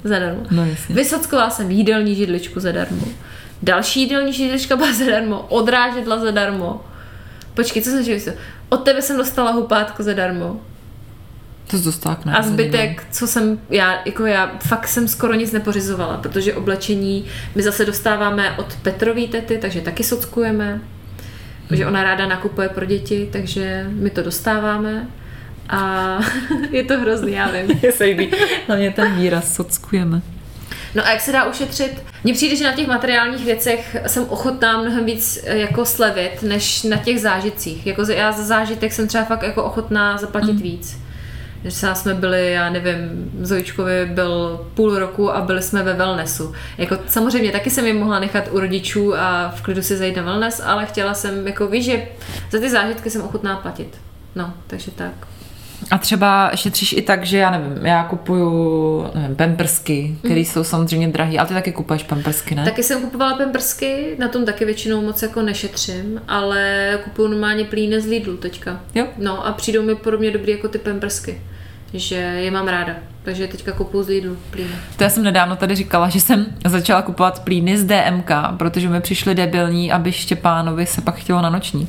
[0.04, 0.42] Zadarmo.
[0.52, 0.96] No jasně.
[0.96, 3.08] Vysockovala jsem jídelní židličku zadarmo.
[3.62, 5.46] Další jídelní židlička byla zadarmo.
[5.50, 6.86] Odrážedla zadarmo.
[7.54, 8.34] Počkej, co jsem říkal?
[8.70, 10.62] Od tebe jsem dostala hupátko zadarmo.
[11.68, 16.54] To dostala A zbytek, co jsem, já, jako já fakt jsem skoro nic nepořizovala, protože
[16.54, 20.82] oblečení my zase dostáváme od Petrový tety, takže taky sockujeme,
[21.68, 25.08] protože ona ráda nakupuje pro děti, takže my to dostáváme.
[25.70, 26.20] A
[26.72, 27.80] je to hrozný, já vím.
[27.82, 28.32] Je se líbí.
[28.68, 30.22] Hlavně ten výraz sockujeme.
[30.96, 32.04] No a jak se dá ušetřit?
[32.24, 36.84] Mně přijde, že na těch materiálních věcech jsem ochotná mnohem víc eh, jako slevit, než
[36.84, 37.88] na těch zážitcích.
[37.88, 40.62] Jako já za zážitek jsem třeba fakt jako ochotná zaplatit mm.
[40.62, 41.07] víc
[41.64, 46.54] že jsme byli, já nevím, Zojičkovi byl půl roku a byli jsme ve wellnessu.
[46.78, 50.24] Jako samozřejmě taky jsem jim mohla nechat u rodičů a v klidu si zajít na
[50.24, 52.08] wellness, ale chtěla jsem, jako víš, že
[52.52, 53.98] za ty zážitky jsem ochotná platit.
[54.36, 55.28] No, takže tak.
[55.92, 60.46] A třeba šetříš i tak, že já nevím, já kupuju nevím, pampersky, které mm.
[60.46, 62.64] jsou samozřejmě drahé, ale ty taky kupuješ pampersky, ne?
[62.66, 68.02] Taky jsem kupovala pampersky, na tom taky většinou moc jako nešetřím, ale kupuju normálně plíny
[68.02, 68.82] z Lidlu teďka.
[68.96, 69.08] Jo.
[69.18, 71.42] No a přijdou mi podobně dobrý jako ty pampersky,
[71.94, 72.96] že je mám ráda.
[73.28, 74.70] Takže teďka kupuju z Lidlu plíny.
[74.98, 79.02] To já jsem nedávno tady říkala, že jsem začala kupovat plíny z DMK, protože mi
[79.02, 81.88] přišly debilní, aby Štěpánovi se pak chtělo na noční.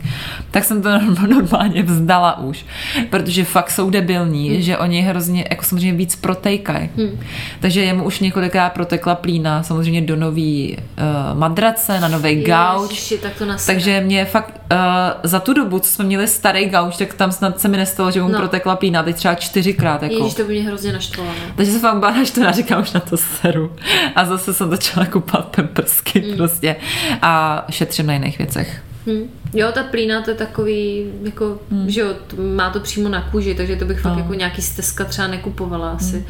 [0.51, 0.89] Tak jsem to
[1.29, 2.65] normálně vzdala už,
[3.11, 4.63] protože fakt jsou debilní, hmm.
[4.63, 6.91] že oni hrozně, jako samozřejmě víc protejkají.
[6.97, 7.21] Hmm.
[7.61, 12.91] Takže jemu už několikrát protekla plína, samozřejmě do nový uh, madrace, na nový gauč.
[12.91, 14.79] Ježiši, tak to Takže mě fakt uh,
[15.23, 18.23] za tu dobu, co jsme měli starý gauč, tak tam snad se mi nestalo, že
[18.23, 18.39] mu no.
[18.39, 20.03] protekla plína, teď třeba čtyřikrát.
[20.03, 20.15] Jako.
[20.15, 21.28] Ježiš, to by mě hrozně naštvalo.
[21.57, 23.73] Takže jsem fakt byla naštvaná, říkám, už na to seru.
[24.15, 26.37] A zase jsem začala kupovat pemprsky mm.
[26.37, 26.77] prostě.
[27.23, 28.83] A šetřím na jiných věcech.
[29.07, 29.23] Hmm.
[29.55, 31.91] Jo, ta plína to je takový, jako, hmm.
[31.91, 34.19] že jo, to- má to přímo na kůži, takže to bych fakt No.
[34.19, 36.17] jako nějaký stezka třeba nekupovala asi.
[36.17, 36.25] Hmm.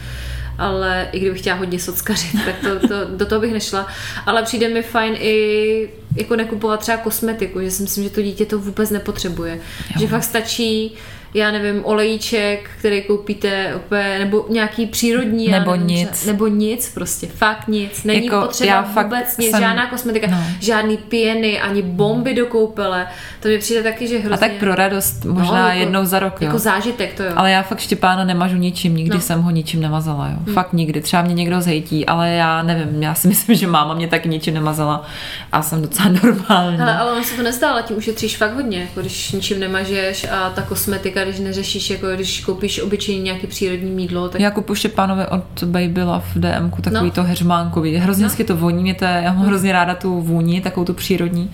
[0.59, 3.87] Ale i kdybych chtěla hodně sockařit, tak to, to, do toho bych nešla.
[4.27, 8.47] Ale přijde mi fajn i jako nekupovat třeba kosmetiku, že si myslím, že to dítě
[8.47, 9.55] to vůbec nepotřebuje.
[9.55, 10.01] Jo.
[10.01, 10.95] Že fakt stačí
[11.35, 16.27] já nevím, olejček, který koupíte opět, nebo nějaký přírodní, Nebo nevím, nic.
[16.27, 18.05] nebo nic prostě, fakt nic.
[18.05, 20.37] Není Jako, potřeba já fakt vůbec nic, jsem- žádná kosmetika, no.
[20.37, 20.45] no.
[20.61, 23.07] žádný pěny, ani bomby do koupele.
[23.41, 24.35] To mi přijde taky, že hrozně...
[24.47, 26.47] A tak pro radost možná No, jako- jednou za rok, jo.
[26.47, 27.33] Jako zážitek to jo.
[27.37, 29.21] Ale já fakt Štěpána nemažu ničím, nikdy No.
[29.21, 30.53] jsem ho ničím nemazala, jo.
[30.55, 31.01] Fakt nikdy.
[31.01, 34.55] Třeba mě někdo zhejtí, ale já nevím, já si myslím, že máma mě taky ničím
[34.55, 35.07] nemazala
[35.53, 36.77] a jsem docela normální.
[36.77, 40.27] Hele, ale ono se to nezdá, ale tím ušetříš fakt hodně, jako když ničím nemažeš
[40.31, 44.77] a ta kosmetika, když neřešíš, jako když koupíš obyčejný nějaký přírodní mídlo, tak Já kupuji
[44.77, 47.11] Štěpánovi od Baby Love v DMku takový No.
[47.11, 47.97] to heřmánkový.
[47.97, 50.95] Hrozně hezky to voní, mě to, je- já mám hrozně ráda tu vůni, takovou tu
[50.95, 51.51] přírodní.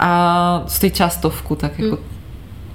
[0.00, 2.04] A stojí třeba stovku, tak jako Hmm.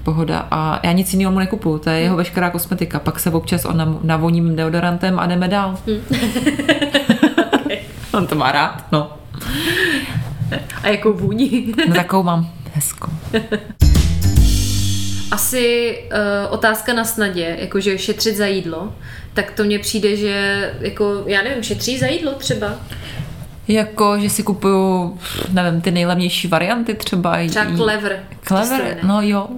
[0.04, 0.46] pohoda.
[0.50, 2.98] A já nic jiného mu nekupuju, to je jeho veškerá kosmetika.
[2.98, 5.76] Pak se občas on nav- navoním deodorantem a jdeme dál.
[5.86, 6.00] Hmm.
[8.12, 9.10] on to má rád, no.
[10.82, 11.74] a jakou vůni.
[11.88, 13.08] no takovou mám hezkou.
[15.40, 18.94] Asi uh, otázka na snadě, jakože šetřit za jídlo,
[19.34, 22.74] tak to mně přijde, že jako, já nevím, šetří za jídlo třeba.
[23.68, 25.18] Jako, že si kupuju,
[25.52, 27.36] nevím, ty nejlevnější varianty třeba.
[27.48, 27.76] Třeba.
[27.76, 28.20] Clever,
[28.78, 28.98] Čistý, ne?
[29.02, 29.48] no jo.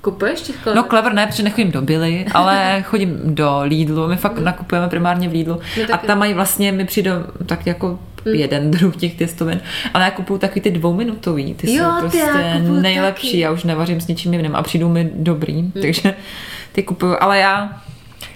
[0.00, 0.76] Kupuješ těch clever?
[0.76, 4.08] No Clever ne, protože nechodím do Billy, ale chodím do Lidlu.
[4.08, 5.60] My fakt nakupujeme primárně v Lidlu.
[5.92, 7.12] A tam mají vlastně, mi přijde
[7.46, 9.60] tak jako jeden druh těch těstovin.
[9.94, 11.54] Ale já kupuju takový ty dvouminutový.
[11.54, 12.24] Ty Jo, jsou prostě
[12.80, 13.26] nejlepší.
[13.26, 13.38] taky.
[13.38, 15.72] Já už nevařím s ničím jiným a přijdou mi dobrý.
[15.82, 16.14] Takže
[16.72, 17.16] ty kupuju.
[17.20, 17.82] Ale já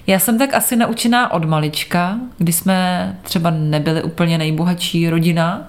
[0.06, 5.68] já jsem tak asi naučená od malička, kdy jsme třeba nebyli úplně nejbohatší rodina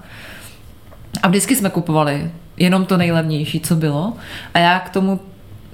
[1.22, 4.12] a vždycky jsme kupovali jenom to nejlevnější, co bylo.
[4.54, 5.20] A já k tomu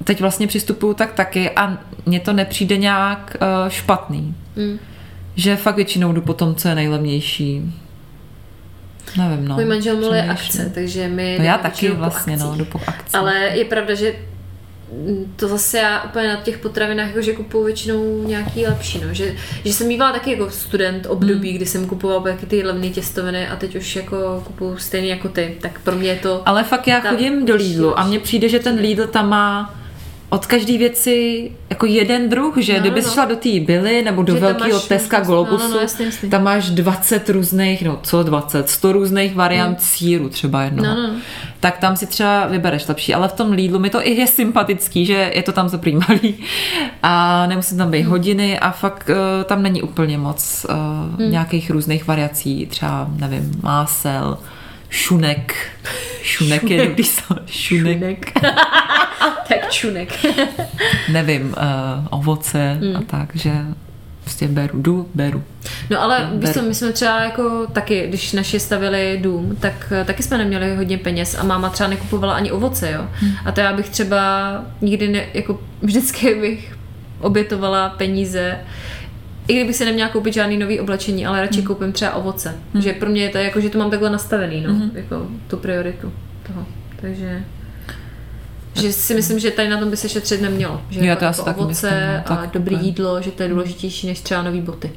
[0.04, 4.34] teď vlastně přistupuju tak taky a mně to nepřijde nějak uh, špatný.
[4.56, 4.78] Mm.
[5.36, 7.72] Že fakt většinou jdu po tom, co je nejlevnější.
[9.18, 9.54] Nevím, no.
[9.54, 13.16] Můj manžel miluje akce, takže my No já taky vlastně, no, jdu po akci.
[13.16, 14.14] Ale je pravda, že
[15.36, 19.14] to zase já úplně na těch potravinách, jako že kupuju většinou nějaký lepší, no.
[19.14, 21.56] že, že jsem mývala taky jako student období, Hmm.
[21.56, 25.56] kdy jsem kupovala taky ty levné těstoviny a teď už jako kupuju stejný jako ty,
[25.60, 28.58] tak pro mě je to Ale fakt já chodím do Lidlu a mně přijde, že
[28.58, 29.74] ten Lidl tam má
[30.34, 33.10] od každé věci jako jeden druh, že No, kdyby no.
[33.10, 36.28] šla do té Billy nebo do Že velkého Teska Globusu, no, no, jasně, jasně.
[36.28, 40.94] tam máš 20 různých, no co 20, 100 různých variant síru třeba jednoho.
[40.94, 41.14] No, no.
[41.60, 45.06] Tak tam si třeba vybereš lepší, ale v tom Lidlu mi to i je sympatický,
[45.06, 46.34] že je to tam za malý
[47.02, 48.10] a nemusím tam být Hmm.
[48.10, 50.74] hodiny a fakt uh, tam není úplně moc uh,
[51.20, 51.30] Hmm.
[51.30, 54.38] nějakých různých variací, třeba nevím, másel,
[54.90, 55.54] šunek.
[56.22, 56.88] Šunek, je Šunek.
[56.88, 57.42] dobrý slovo.
[57.46, 58.32] Šunek.
[59.48, 60.08] tak čunek.
[61.12, 62.96] Nevím, uh, ovoce Hmm.
[62.96, 63.50] a tak, že
[64.20, 65.42] prostě beru, jdu, beru.
[65.90, 66.52] No ale víš beru.
[66.52, 70.76] co, my jsme třeba jako taky, když naši stavili dům, tak eh, taky jsme neměli
[70.76, 73.00] hodně peněz a máma třeba nekupovala ani ovoce, jo.
[73.12, 73.32] Hmm.
[73.44, 74.18] A to já bych třeba
[74.80, 76.76] nikdy ne, jako vždycky bych
[77.20, 78.58] obětovala peníze
[79.48, 82.54] i kdybych si neměla koupit žádný nový oblečení, ale radši koupím třeba ovoce.
[82.80, 86.12] Že pro mě je to jako, že to mám takhle nastavený, no, jako tu prioritu
[86.46, 86.66] toho.
[87.00, 87.44] Takže
[88.74, 90.82] že si myslím, že tady na tom by se šetřit nemělo.
[90.90, 92.88] Že Jo, jako to asi taky ovoce myslím, no, a tak dobrý úplně.
[92.88, 94.90] jídlo, že to je důležitější než třeba nový boty.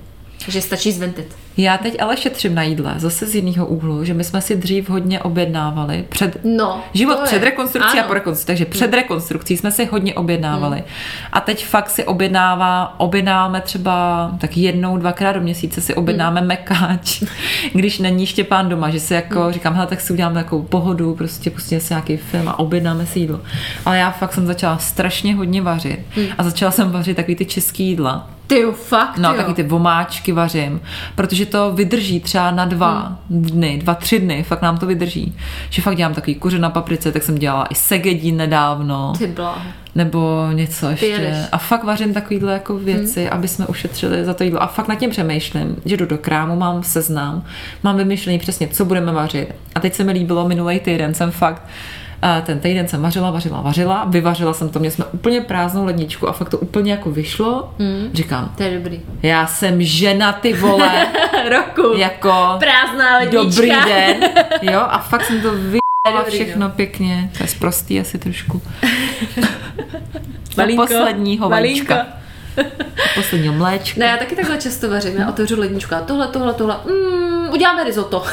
[0.47, 1.35] Že stačí zventit.
[1.57, 4.89] Já teď ale šetřím na jídle, zase z jiného úhlu, že my jsme si dřív
[4.89, 8.05] hodně objednávali před No, Život před rekonstrukcí ano.
[8.05, 8.47] a po rekonstrukci.
[8.47, 10.83] Takže před rekonstrukcí jsme si hodně objednávali.
[11.33, 17.23] A teď fakt si objednává, objednáváme třeba tak jednou, dvakrát do měsíce si objednáme mekáč,
[17.73, 21.49] když není Štěpán doma, že si jako říkám, hele, tak si uděláme takovou pohodu, prostě
[21.49, 23.39] pustíme si nějaký film a objednáme si jídlo.
[23.85, 25.99] Ale já fakt jsem začala strašně hodně vařit
[26.37, 28.29] a začala jsem vařit takový ty český jídla.
[28.47, 29.37] Ty jo, fakt No, jo.
[29.37, 30.81] taky ty vomáčky vařím,
[31.15, 33.41] protože to vydrží třeba na dva Hmm.
[33.41, 35.35] dny, dva, tři dny, fakt nám to vydrží.
[35.69, 39.61] Že fakt dělám takový kuře na paprice, tak jsem dělala i segedín nedávno, Ty bláho.
[39.95, 41.05] nebo něco ještě.
[41.05, 41.37] jedeš.
[41.51, 43.33] A fakt vařím takovýhle jako věci, hmm.
[43.33, 44.63] aby jsme ušetřili za to jídlo.
[44.63, 47.43] A fakt nad tím přemýšlím, že jdu do krámu, mám seznam,
[47.83, 49.47] mám vymyšlený přesně, co budeme vařit.
[49.75, 51.61] A teď se mi líbilo minulý týden, jsem fakt
[52.45, 56.31] ten týden jsem vařila, vařila, vařila, vyvařila jsem to, měli jsme úplně prázdnou ledničku a
[56.31, 57.73] fakt to úplně jako vyšlo.
[57.79, 58.09] Hmm.
[58.13, 59.01] Říkám, To je dobrý.
[59.23, 61.07] já jsem žena, ty vole,
[61.49, 61.97] Roku.
[61.97, 63.43] jako Prázdná lednička.
[63.43, 64.17] dobrý den,
[64.73, 65.79] jo, a fakt jsem to vyjela
[66.19, 66.73] dobrý, všechno no.
[66.73, 68.61] pěkně, to je zprostý asi trošku.
[70.57, 71.93] Malinko, posledního malinko.
[71.93, 72.17] vajíčka.
[73.15, 73.99] Posledního mléčka.
[73.99, 75.17] Ne, já taky takhle často vařím.
[75.17, 76.77] Já otevřu ledničku a tohle, tohle, tohle.
[76.85, 78.23] Mm, uděláme risotto.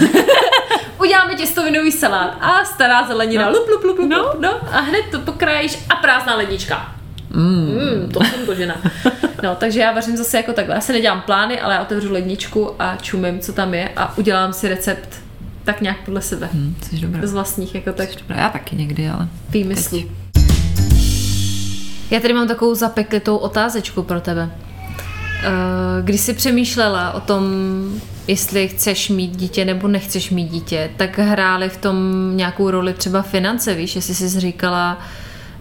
[1.01, 3.49] uděláme těstovinový salát a stará zelenina.
[3.49, 4.33] Lup, lup, lup, lup, no.
[4.41, 4.61] no.
[4.73, 6.95] A hned to pokrájíš a prázdná lednička.
[7.31, 7.79] Mm.
[7.79, 8.77] Mm, to jsem to žena.
[9.43, 10.75] No, takže já vařím zase jako takhle.
[10.75, 14.53] Já se nedělám plány, ale já otevřu ledničku a čumím, co tam je a udělám
[14.53, 15.25] si recept
[15.65, 16.49] tak nějak podle sebe.
[16.53, 17.27] Hmm, jsi dobrá.
[17.27, 18.09] Z vlastních, jako tak.
[18.19, 18.37] Dobrá.
[18.37, 19.29] Já taky někdy, ale...
[19.49, 20.03] Výmyslu.
[22.11, 24.51] Já tady mám takovou zapeklitou otázečku pro tebe.
[25.45, 27.45] Eh, Když jsi přemýšlela o tom,
[28.27, 31.97] jestli chceš mít dítě nebo nechceš mít dítě, tak hrály v tom
[32.37, 34.99] nějakou roli třeba finance, víš, jestli jsi říkala,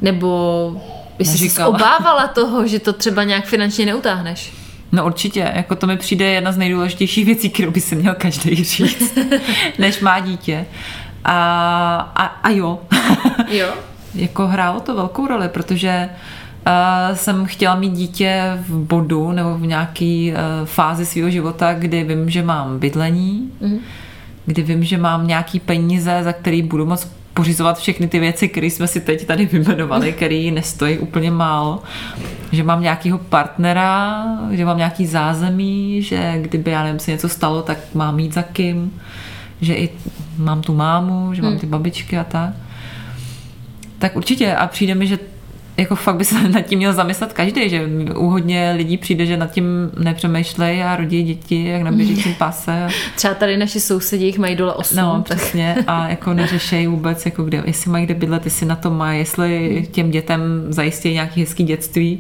[0.02, 0.82] nebo
[1.20, 4.54] jestli jsi obávala toho, že to třeba nějak finančně neutáhneš.
[4.92, 8.64] No určitě, jako to mi přijde jedna z nejdůležitějších věcí, kterou by si měl každý
[8.64, 9.18] říct,
[9.80, 10.66] než má dítě.
[11.24, 12.80] A, a, a jo,
[13.48, 13.68] Jo?
[14.16, 16.43] jako hrálo to velkou roli, protože uh,
[17.14, 22.30] jsem chtěla mít dítě v bodu nebo v nějaký uh, fázi svého života, kdy vím,
[22.30, 23.78] že mám bydlení, Mhm.
[24.46, 28.68] kdy vím, že mám nějaký peníze, za který budu moc pořizovat všechny ty věci, které
[28.68, 31.84] jsme si teď tady vyjmenovali, které nestojí úplně málo.
[32.52, 37.62] Že mám nějakýho partnera, že mám nějaký zázemí, že kdyby, já nevím, se něco stalo,
[37.62, 38.94] tak mám mít za kým,
[39.62, 39.90] že i
[40.38, 42.50] mám tu mámu, že mám ty babičky a tak.
[44.00, 45.20] Tak určitě a přijde mi, že
[45.78, 49.38] jako fakt by se nad tím měl zamyslet každý, že u hodně lidí přijde, že
[49.38, 49.66] nad tím
[50.00, 52.88] nepřemýšlej a rodí děti jak na běžícím pase.
[53.16, 54.98] Třeba tady naši sousedí jich mají dole 8.
[54.98, 55.76] No, tak přesně.
[55.88, 59.88] A jako neřešejí vůbec, jako kde, jestli mají kde bydlet, jestli na to mají, jestli
[59.92, 62.20] těm dětem zajistí nějaký hezký dětství,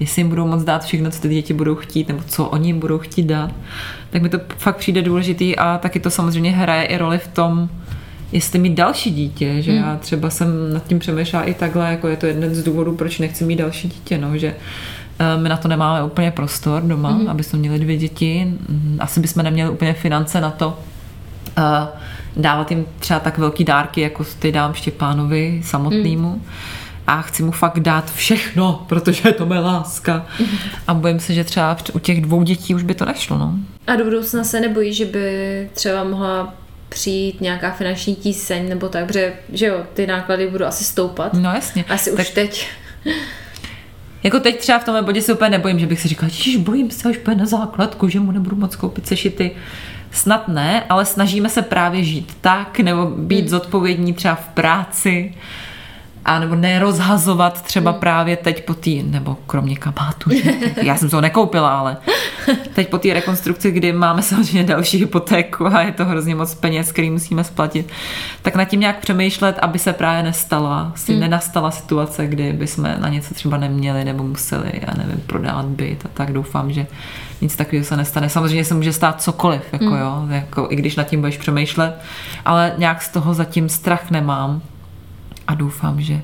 [0.00, 2.80] jestli jim budou moc dát všechno, co ty děti budou chtít, nebo co oni jim
[2.80, 3.50] budou chtít dát.
[4.10, 7.68] Tak mi to fakt přijde důležitý a taky to samozřejmě hraje i roli v tom,
[8.34, 12.16] jestli mít další dítě, že já třeba jsem nad tím přemýšlela i takhle, jako je
[12.16, 14.54] to jeden z důvodů, proč nechci mít další dítě, no, že
[15.18, 17.28] eh, my na to nemáme úplně prostor doma, mm.
[17.28, 18.44] aby jsme měli dvě děti.
[18.68, 20.78] Mm, Asi bychom neměli úplně finance na to,
[21.58, 21.86] eh,
[22.36, 26.30] dávat jim třeba tak velký dárky, jako ty dám Štěpánovi samotnému.
[26.30, 26.42] Mm.
[27.06, 30.26] A chci mu fakt dát všechno, protože je to moje láska.
[30.86, 33.38] A bojím se, že třeba u těch dvou dětí už by to nešlo.
[33.38, 33.54] No.
[33.86, 36.54] A do budoucna se nebojí, že by třeba mohla
[36.94, 41.34] přijít nějaká finanční tíseň nebo tak, protože že jo, ty náklady budou asi stoupat.
[41.34, 41.84] no jasně.
[41.88, 42.68] Asi tak už teď.
[44.22, 46.90] Jako teď třeba v tomhle bodě se úplně nebojím, že bych si říkala, že bojím
[46.90, 49.50] se, až na základku, že mu nebudu moc koupit sešity.
[50.10, 55.34] Snad ne, ale snažíme se právě žít tak, nebo být zodpovědní třeba v práci,
[56.24, 60.52] a nebo nerozhazovat třeba právě teď po té, nebo kromě kabátu, že?
[60.82, 61.96] já jsem to nekoupila, ale
[62.74, 66.92] teď po té rekonstrukci, kdy máme samozřejmě další hypotéku a je to hrozně moc peněz,
[66.92, 67.88] který musíme splatit,
[68.42, 73.08] tak nad tím nějak přemýšlet, aby se právě nestala, si nenastala situace, kdy bychom na
[73.08, 76.32] něco třeba neměli nebo museli, já nevím, prodávat byt a tak.
[76.32, 76.86] Doufám, že
[77.40, 78.28] nic takového se nestane.
[78.28, 82.00] Samozřejmě se může stát cokoliv, jako jo, jako, i když nad tím budeš přemýšlet,
[82.44, 84.62] ale nějak z toho zatím strach nemám
[85.46, 86.20] a doufám, že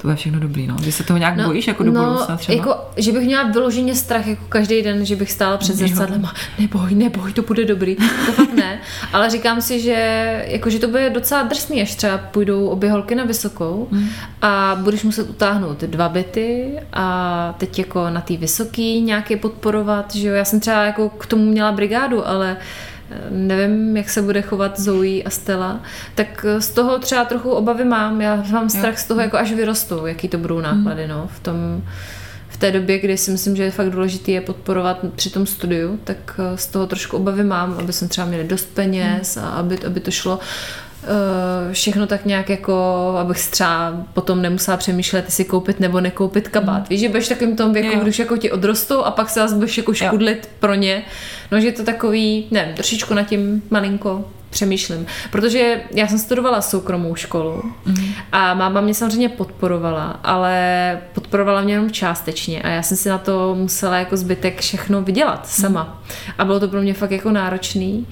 [0.00, 0.76] to bude všechno dobrý, no.
[0.76, 2.56] Ty se toho nějak bojíš jako do budoucna třeba?
[2.58, 6.34] Jako, že bych měla vyloženě strach jako každý den, že bych stála před zrcadlem a
[6.58, 7.96] neboj, neboj, to bude dobrý.
[7.96, 8.78] To fakt ne.
[9.12, 13.14] Ale říkám si, že, jako, že to bude docela drsný, až třeba půjdou obě holky
[13.14, 14.08] na vysokou Hmm.
[14.42, 20.28] a budeš muset utáhnout dva byty a teď jako na té vysoký nějaký podporovat, že
[20.28, 20.34] jo.
[20.34, 22.56] Já jsem třeba jako k tomu měla brigádu, ale
[23.30, 25.80] nevím, jak se bude chovat Zoe a Stella,
[26.14, 28.20] tak eh, z toho třeba trochu obavy mám.
[28.20, 31.10] Já mám strach z toho, jako až vyrostou, jaký to budou náklady, Hmm.
[31.10, 31.82] no, v tom
[32.48, 35.98] v té době, kdy si myslím, že je fakt důležité je podporovat při tom studiu,
[36.04, 39.78] tak eh, z toho trošku obavy mám, aby jsme třeba měli dost peněz a aby,
[39.86, 40.38] aby to šlo
[41.72, 42.74] všechno tak nějak jako,
[43.18, 46.88] abych třeba potom nemusela přemýšlet, jestli koupit nebo nekoupit kabát.
[46.88, 48.00] Víš, že budeš v takovým tom věku, Jo.
[48.02, 51.02] když jako ti odrostou a pak se zase budeš jako škudlit pro ně.
[51.52, 55.06] No, že je to takový, ne, trošičku nad tím malinko přemýšlím.
[55.30, 57.62] Protože já jsem studovala soukromou školu
[58.32, 63.18] a máma mě samozřejmě podporovala, ale podporovala mě jenom částečně a já jsem si na
[63.18, 66.02] to musela jako zbytek všechno vydělat sama.
[66.38, 68.06] A bylo to pro mě fakt jako náročný.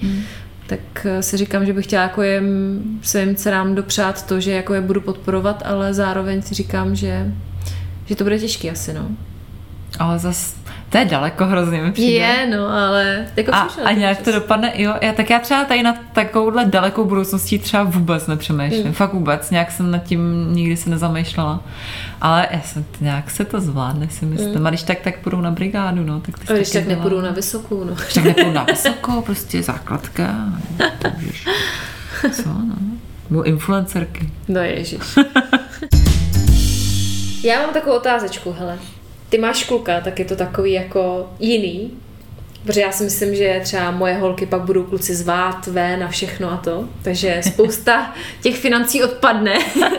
[0.67, 4.73] Tak eh, si říkám, že bych chtěla jako jim, svým dcerám dopřát to, že jako
[4.73, 7.33] je budu podporovat, ale zároveň si říkám, že,
[8.05, 9.07] že to bude těžký asi, no.
[9.99, 10.55] Ale zas,
[10.89, 12.11] to je daleko hrozně mi přijde.
[12.25, 15.83] Je, no, ale jako A, a nějak to dopadne, jo, já, tak já třeba tady
[15.83, 18.93] na takovouhle dalekou budoucností třeba vůbec nepřemýšlím, Mm.
[18.93, 21.63] fakt vůbec, nějak jsem nad tím nikdy se nezamýšlela,
[22.21, 25.51] ale já jsem, nějak se to zvládne, si myslím, a když tak, tak půjdou na
[25.51, 26.35] brigádu, no, tak.
[26.49, 27.27] A když tak nepůjdu dělá.
[27.29, 27.93] na vysokou, no.
[27.93, 30.35] Když tak nepůjdu na vysoko, prostě základka,
[30.77, 31.09] to
[32.29, 32.75] co, no,
[33.29, 34.29] nebo influencerky.
[34.47, 34.99] No ježiš.
[37.43, 38.77] Já mám takovou otázečku, hele.
[39.29, 41.91] Ty máš kluka, tak je to takový jako jiný,
[42.67, 46.51] Protože já si myslím, že třeba moje holky pak budou kluci zvát ven a všechno
[46.51, 46.89] a to.
[47.01, 49.53] Takže spousta těch financí odpadne.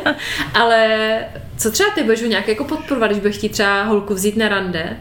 [0.54, 1.20] Ale
[1.56, 4.48] co třeba ty budeš ho nějak jako podporovat, když budeš chtít třeba holku vzít na
[4.48, 4.96] rande,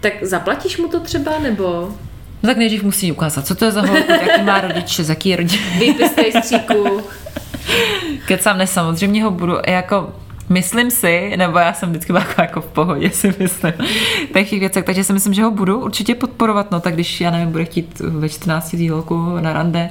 [0.00, 1.94] tak zaplatíš mu to třeba, nebo...
[2.42, 5.36] No tak nejdřív musí ukázat, co to je za holku, jaký má rodiče, z jaký
[5.36, 5.62] rodiny.
[5.78, 7.00] Výpis rejstříku.
[8.26, 10.12] Kecám, ne, samozřejmě ho budu, jako
[10.48, 13.72] Myslím si, nebo já jsem vždycky byla jako, v pohodě, si myslím,
[14.32, 17.52] těch věcech, takže si myslím, že ho budu určitě podporovat, no tak když, já nevím,
[17.52, 19.90] bude chtít ve 14 holku na rande,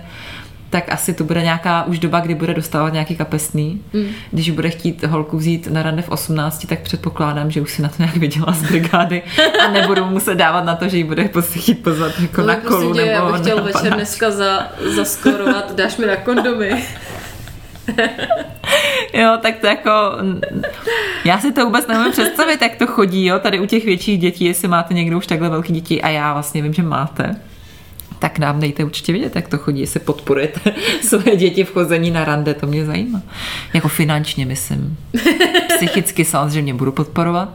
[0.69, 3.81] tak asi to bude nějaká už doba, kdy bude dostávat nějaký kapesný.
[3.93, 4.07] Mm.
[4.31, 7.89] Když bude chtít holku vzít na rande v 18, tak předpokládám, že už si na
[7.89, 9.21] to nějak viděla z brigády
[9.65, 12.55] a nebudu muset dávat na to, že ji bude prostě chtít pozvat jako no, na
[12.55, 16.83] kolu nebo já bych chtěl večer dneska za, zaskorovat, dáš mi na kondomy.
[19.13, 19.91] jo, tak to jako...
[21.25, 24.45] Já si to vůbec nemůžu představit, jak to chodí, jo, tady u těch větších dětí,
[24.45, 27.35] jestli máte někdo už takhle velký děti a já vlastně vím, že máte
[28.19, 30.59] tak nám dejte určitě vidět, jak to chodí, jestli podporujete
[31.01, 33.21] své děti v chození na rande, to mě zajímá.
[33.73, 34.97] Jako finančně, myslím.
[35.77, 37.49] Psychicky samozřejmě budu podporovat.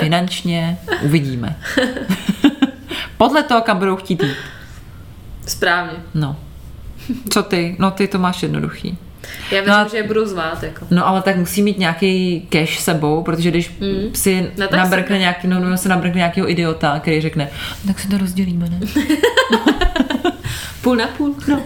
[0.00, 1.56] Finančně uvidíme.
[3.16, 4.36] Podle toho, kam budou chtít jít.
[5.46, 5.98] Správně.
[6.14, 6.36] No.
[7.30, 7.76] Co ty?
[7.78, 8.98] No ty to máš jednoduchý.
[9.50, 10.62] Já věřím, no, že je budu zvát.
[10.62, 10.86] Jako.
[10.90, 14.14] No ale tak musí mít nějaký cash sebou, protože když mm.
[14.14, 17.48] si no, nabrkne nějaký, no, no, se nabrkne nějakého idiota, který řekne,
[17.84, 18.80] no, tak si to rozdělíme, ne?
[20.82, 21.34] půl na půl.
[21.48, 21.62] No.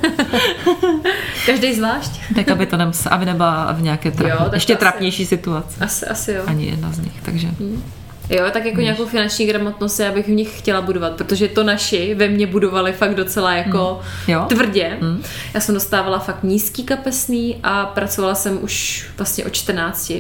[1.47, 2.11] Každý zvlášť.
[2.35, 5.81] tak aby to nemusel, aby nebyla v nějaké trap, jo, ještě trapnější situaci.
[5.81, 6.43] Asi, asi jo.
[6.47, 7.49] Ani jedna z nich, takže...
[7.59, 7.83] Mm.
[8.31, 12.15] Jo, tak jako nějakou finanční gramotnost já bych v nich chtěla budovat, protože to naši
[12.15, 14.33] ve mně budovali fakt docela jako mm.
[14.33, 14.47] jo.
[14.49, 14.97] tvrdě.
[15.01, 15.23] Mm.
[15.55, 20.13] Já jsem dostávala fakt nízký kapesný a pracovala jsem už vlastně od 14.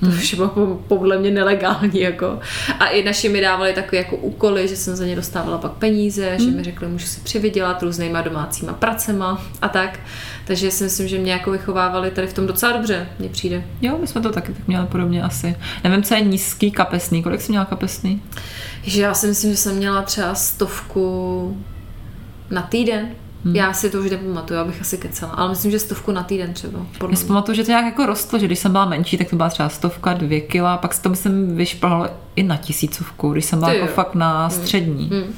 [0.00, 2.00] To už bylo podle mě nelegální.
[2.00, 2.38] Jako.
[2.80, 6.32] A i naši mi dávali takové jako úkoly, že jsem za ně dostávala pak peníze,
[6.32, 6.38] mm.
[6.38, 10.00] že mi řekli, můžu si přivydělat různýma domácíma pracema a tak.
[10.46, 13.64] Takže si myslím, že mě jako vychovávali tady v tom docela dobře, mně přijde.
[13.82, 15.56] Jo, my jsme to taky tak měli podobně asi.
[15.84, 17.22] Nevím, co je nízký kapesný.
[17.22, 18.22] Kolik jsi měla kapesný?
[18.82, 21.56] Že já si myslím, že jsem měla třeba stovku
[22.50, 23.08] na týden.
[23.44, 23.56] Hmm.
[23.56, 26.86] Já si to už nepamatuju, abych asi kecela, ale myslím, že stovku na týden třeba.
[27.10, 29.36] Já si pamatuju, že to nějak jako rostlo, že když jsem byla menší, tak to
[29.36, 33.58] byla třeba stovka, dvě kila, pak se to myslím vyšplhalo i na tisícovku, když jsem
[33.58, 33.94] byla Ty jako jo.
[33.94, 34.50] fakt na hmm.
[34.50, 35.08] střední.
[35.08, 35.34] Hmm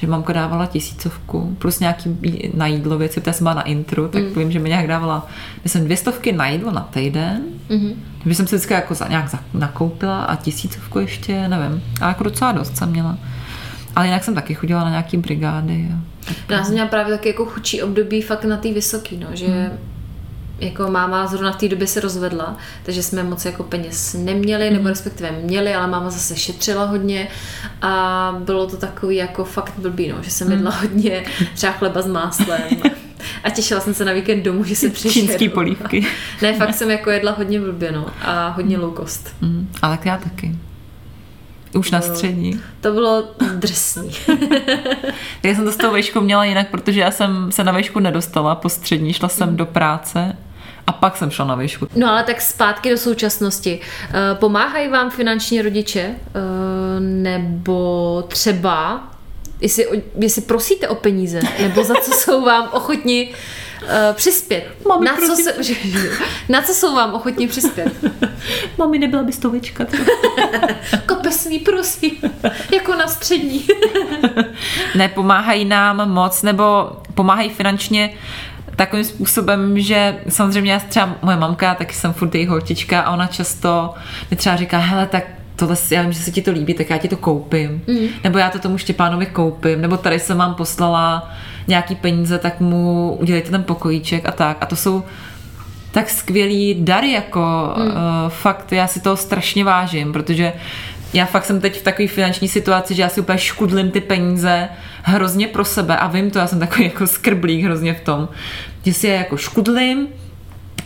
[0.00, 2.18] že mamka dávala tisícovku, plus nějaký
[2.54, 4.34] na jídlo věci, protože jsem byla na intru, tak mm.
[4.34, 5.26] vím, že mi nějak dávala,
[5.64, 7.94] myslím, dvě stovky na jídlo na týden, mm-hmm.
[8.26, 12.24] že jsem si vždycky jako za, nějak za, nakoupila a tisícovku ještě, nevím, a jako
[12.24, 13.18] docela dost jsem měla.
[13.96, 15.88] Ale jinak jsem taky chodila na nějaký brigády.
[16.48, 19.89] Já jsem měla právě taky jako chučí období fakt na té vysoký, no, že mm
[20.60, 24.82] jako máma zrovna v té době se rozvedla, takže jsme moc jako peněz neměli, nebo
[24.82, 24.88] mhm.
[24.88, 27.28] respektive měli, ale máma zase šetřila hodně
[27.82, 30.52] a bylo to takový jako fakt blbý, no, že jsem mm.
[30.52, 32.60] jedla hodně třeba chleba s máslem.
[33.44, 35.12] A těšila jsem se na víkend domů, že se přišel.
[35.12, 36.06] Čínský polívky.
[36.42, 39.34] ne, fakt jsem jako jedla hodně blbě, no, a hodně low cost.
[39.40, 40.56] Mm, ale já taky.
[41.74, 42.60] Už na střední.
[42.80, 44.10] To bylo drsný.
[45.42, 48.54] já jsem to s tou vejškou měla jinak, protože já jsem se na vejšku nedostala
[48.54, 50.36] po střední, šla jsem do práce
[50.90, 51.86] a pak jsem šla na výšku.
[51.96, 53.80] No ale tak zpátky do současnosti.
[53.80, 56.00] Eh, pomáhají vám finanční rodiče?
[56.00, 59.08] Eh, nebo třeba,
[59.60, 63.30] jestli, jestli prosíte o peníze, nebo za co jsou vám ochotni
[63.82, 64.64] uh, přispět.
[64.88, 65.54] Mami, na, co se,
[66.48, 67.92] na co jsou vám ochotní přispět?
[68.78, 69.86] Mami, nebyla by stovička.
[71.06, 72.12] Kopesný, prosím.
[72.72, 73.66] Jako na střední.
[74.94, 78.14] Nepomáhají nám moc, nebo pomáhají finančně
[78.80, 83.26] takovým způsobem, že samozřejmě já třeba moje mamka, taky jsem furt její holčička a ona
[83.26, 83.94] často
[84.30, 85.24] mi třeba říká, hele, tak
[85.56, 87.82] tohle, já vím, že se ti to líbí, tak já ti to koupím.
[87.86, 88.08] Mm.
[88.24, 89.80] Nebo já to tomu Štěpánovi koupím.
[89.80, 91.30] Nebo tady jsem vám poslala
[91.68, 94.56] nějaký peníze, tak mu udělejte ten pokojíček a tak.
[94.60, 95.02] A to jsou
[95.92, 97.86] tak skvělý dary, jako mm.
[97.86, 97.92] uh,
[98.28, 100.52] fakt já si to strašně vážím, protože
[101.12, 104.68] já fakt jsem teď v takové finanční situaci, že já si úplně škudlím ty peníze
[105.02, 108.28] hrozně pro sebe a vím to, já jsem takový jako skrblík hrozně v tom,
[108.84, 110.08] že si je jako škudlím,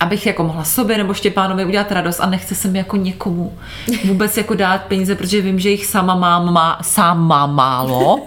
[0.01, 3.59] abych jako mohla sobě nebo Štěpánovi udělat radost a nechce se mi jako někomu
[4.05, 8.27] vůbec jako dát peníze, protože vím, že jich sama mám, má, sám mám málo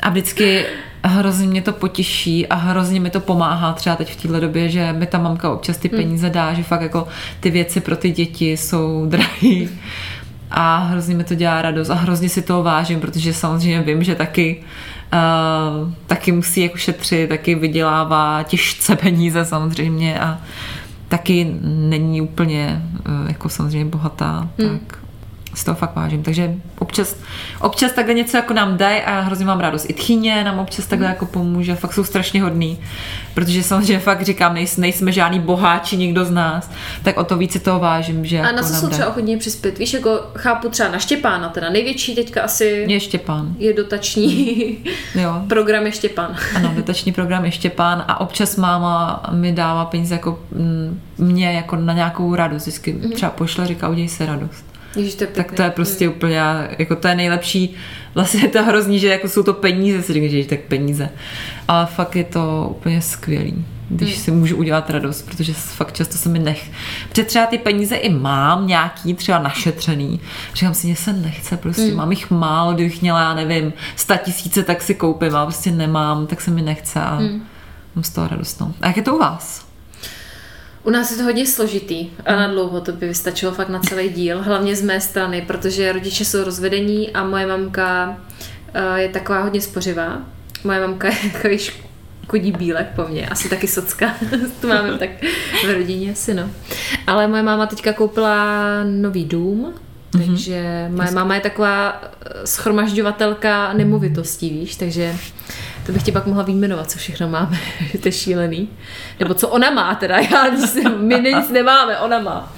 [0.00, 0.66] a vždycky
[1.04, 4.92] hrozně mě to potěší a hrozně mi to pomáhá třeba teď v téhle době, že
[4.92, 5.96] mi ta mamka občas ty hmm.
[5.96, 7.08] peníze dá, že fakt jako
[7.40, 9.68] ty věci pro ty děti jsou drahé
[10.54, 14.14] a hrozně mi to dělá radost a hrozně si toho vážím, protože samozřejmě vím, že
[14.14, 14.64] taky
[15.12, 20.40] uh, taky musí jako šetřit, taky vydělává těžce peníze samozřejmě a
[21.08, 24.78] taky není úplně uh, jako samozřejmě bohatá, hmm.
[24.78, 25.01] tak
[25.54, 26.22] z toho fakt vážím.
[26.22, 27.16] Takže občas,
[27.60, 29.90] občas takhle něco jako nám dají a já hrozně mám radost.
[29.90, 32.78] I tchyně nám občas takhle jako pomůže, fakt jsou strašně hodný.
[33.34, 36.70] Protože samozřejmě fakt říkám, nejsme, nejsme žádný boháči nikdo z nás,
[37.02, 39.36] tak o to víc si toho vážím, že A jako na co jsou třeba ochotní
[39.36, 39.78] přispět?
[39.78, 43.54] Víš, jako chápu třeba na Štěpána, teda největší teďka asi Je Štěpán.
[43.58, 44.78] je dotační
[45.14, 45.42] Jo.
[45.48, 46.36] program je Štěpán.
[46.56, 51.76] Ano, dotační program je Štěpán a občas máma mi dává peníze jako mm, mě jako
[51.76, 52.62] na nějakou radost.
[52.62, 54.71] Vždycky třeba pošle, říká, udělej se radost.
[54.96, 56.40] Ježiš, to je Tak to je prostě úplně,
[56.78, 57.74] jako to je nejlepší,
[58.14, 61.08] vlastně je to hrozný, že jako jsou to peníze, si říkáš, že tak peníze.
[61.68, 66.28] Ale fakt je to úplně skvělý, když si můžu udělat radost, protože fakt často se
[66.28, 66.70] mi nech.
[67.08, 70.20] Protože třeba ty peníze i mám nějaký, třeba našetřený.
[70.54, 74.62] Říkám si, mě se nechce, prostě mám jich málo, kdybych měla, já nevím, sta tisíce,
[74.62, 77.20] tak si koupím, ale prostě nemám, tak se mi nechce a
[77.94, 78.60] mám z toho radost.
[78.60, 78.74] No.
[78.80, 79.71] A jak je to u vás?
[80.84, 84.08] U nás je to hodně složitý a na dlouho to by vystačilo fakt na celý
[84.08, 88.16] díl, hlavně z mé strany, protože rodiče jsou rozvedení a moje mamka
[88.74, 90.22] eh, je taková hodně spořivá.
[90.64, 94.14] Moje mamka je takový škodí bílek po mně, asi taky socka,
[94.60, 95.10] to máme tak
[95.66, 96.50] v rodině asi no.
[97.06, 98.36] Ale moje máma teďka koupila
[98.84, 99.74] nový dům,
[100.10, 105.16] takže moje máma je taková eh, schromažďovatelka nemovitostí, víš, takže
[105.86, 107.58] to bych ti pak mohla vyjmenovat, co všechno máme,
[108.02, 108.68] to je šílený.
[109.20, 112.52] Nebo co ona má teda, já nic, my nic nemáme, ona má.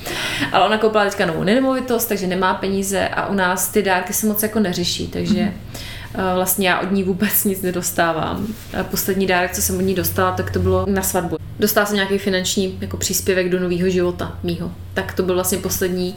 [0.52, 4.26] Ale ona koupila teďka novou nemovitost, takže nemá peníze a u nás ty dárky se
[4.26, 8.46] moc jako neřeší, takže eh, vlastně já od ní vůbec nic nedostávám.
[8.80, 11.36] A Poslední dárek, co jsem od ní dostala, tak to bylo na svatbu.
[11.58, 14.72] Dostala jsem nějaký finanční jako příspěvek do nového života mýho.
[14.94, 16.14] Tak to byl vlastně poslední,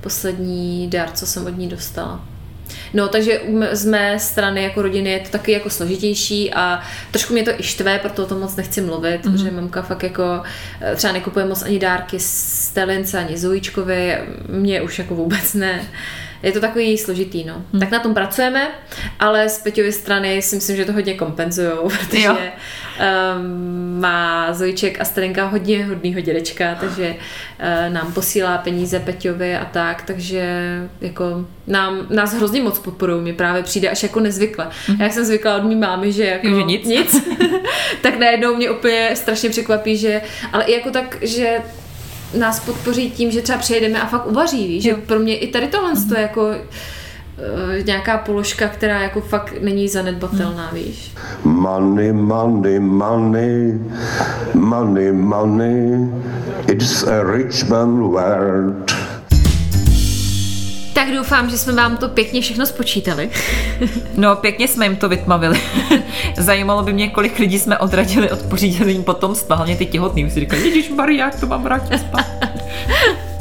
[0.00, 2.33] poslední dár, co jsem od ní dostala.
[2.94, 3.40] No, takže
[3.72, 7.62] z mé strany jako rodiny je to taky jako složitější a trošku mě to i
[7.62, 9.32] štve, proto o tom moc nechci mluvit, mm-hmm.
[9.32, 10.42] protože mamka fakt jako
[10.80, 15.84] eh, třeba nekupuje moc ani dárky z Telince, ani Zojičkovi, mě už jako vůbec ne.
[16.42, 17.54] Je to takový složitý, no.
[17.72, 17.80] Hmm.
[17.80, 18.68] Tak na tom pracujeme,
[19.20, 22.36] ale z Peťovy strany si myslím, že to hodně kompenzujou, protože Jo.
[22.98, 29.64] Um, má Zojiček a Starinka hodně hodnýho dědečka, takže uh, nám posílá peníze Peťovi a
[29.64, 30.44] tak, takže
[31.00, 34.68] jako nám, nás hrozně moc podporují, mi právě přijde až jako nezvykle.
[34.88, 35.00] Mm.
[35.00, 36.86] Já jsem zvykla od mý mámy, že jako že nic.
[36.86, 37.28] nic
[38.02, 40.22] tak najednou mě úplně strašně překvapí, že,
[40.52, 41.58] ale i jako tak, že
[42.38, 45.66] nás podpoří tím, že třeba přijedeme a fakt uvaří, víš, že pro mě i tady
[45.66, 46.08] tohle mm.
[46.08, 46.54] to je jako
[47.86, 51.12] nějaká položka, která jako fakt není zanedbatelná, víš.
[51.44, 53.78] Money, money, money,
[54.54, 56.08] money, money.
[56.68, 58.92] It's a rich man world.
[60.94, 63.30] Tak doufám, že jsme vám to pěkně všechno spočítali.
[64.16, 65.60] No, pěkně jsme jim to vytmavili.
[66.36, 70.24] Zajímalo by mě, kolik lidí jsme odradili od pořízení potomstva, hlavně ty těhotný.
[70.24, 72.26] Už si říkali, Ježíš Maria, jak to mám vrátit spát.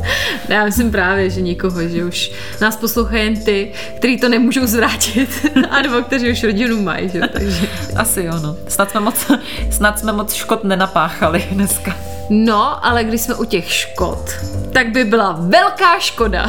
[0.50, 2.32] Já myslím právě, že nikoho, že už
[2.62, 7.22] nás poslouchají jen ty, kteří to nemůžou zvrátit, anebo kteří už rodinu mají, že?
[7.34, 7.68] takže...
[7.96, 8.56] Asi jo, no.
[8.68, 9.32] Snad jsme moc,
[9.72, 11.96] snad jsme moc škod nenapáchali dneska.
[12.30, 14.30] No, ale když jsme u těch škod,
[14.72, 16.48] tak by byla velká škoda,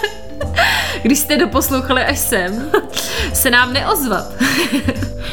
[1.02, 2.70] když jste doposlouchali až sem,
[3.32, 4.32] se nám neozvat.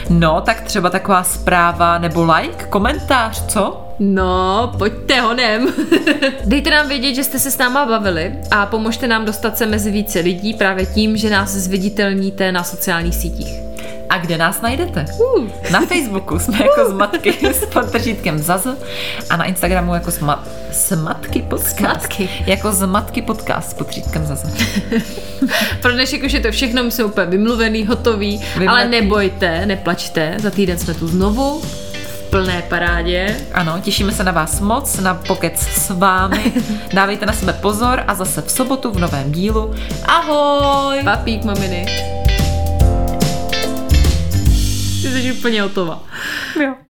[0.09, 3.86] No, tak třeba taková zpráva nebo like, komentář, co?
[3.99, 5.67] No, pojďte honem.
[6.45, 9.91] Dejte nám vědět, že jste se s náma bavili a pomožte nám dostat se mezi
[9.91, 13.53] více lidí právě tím, že nás zviditelníte na sociálních sítích.
[14.09, 15.05] A kde nás najdete?
[15.37, 15.47] Uh.
[15.71, 18.67] Na Facebooku jsme jako zmatky s podtržítkem Zaz
[19.29, 20.39] a na Instagramu jako sma-
[20.71, 21.77] smatky podcast.
[21.77, 22.29] Smatky.
[22.45, 24.45] Jako zmatky podcast s podtržítkem Zaz.
[25.81, 28.67] Pro dnešek už je to všechno, my jsme úplně vymluvený, hotový, Vymletý.
[28.67, 31.61] ale nebojte, neplačte, za týden jsme tu znovu
[32.29, 33.37] plné parádě.
[33.53, 36.53] Ano, těšíme se na vás moc, na pokec s vámi.
[36.93, 39.75] Dávejte na sebe pozor a zase v sobotu v novém dílu.
[40.05, 41.03] Ahoj!
[41.03, 41.85] Papík, maminy.
[45.01, 46.03] Ty jsi úplně hotová.
[46.63, 46.73] Jo.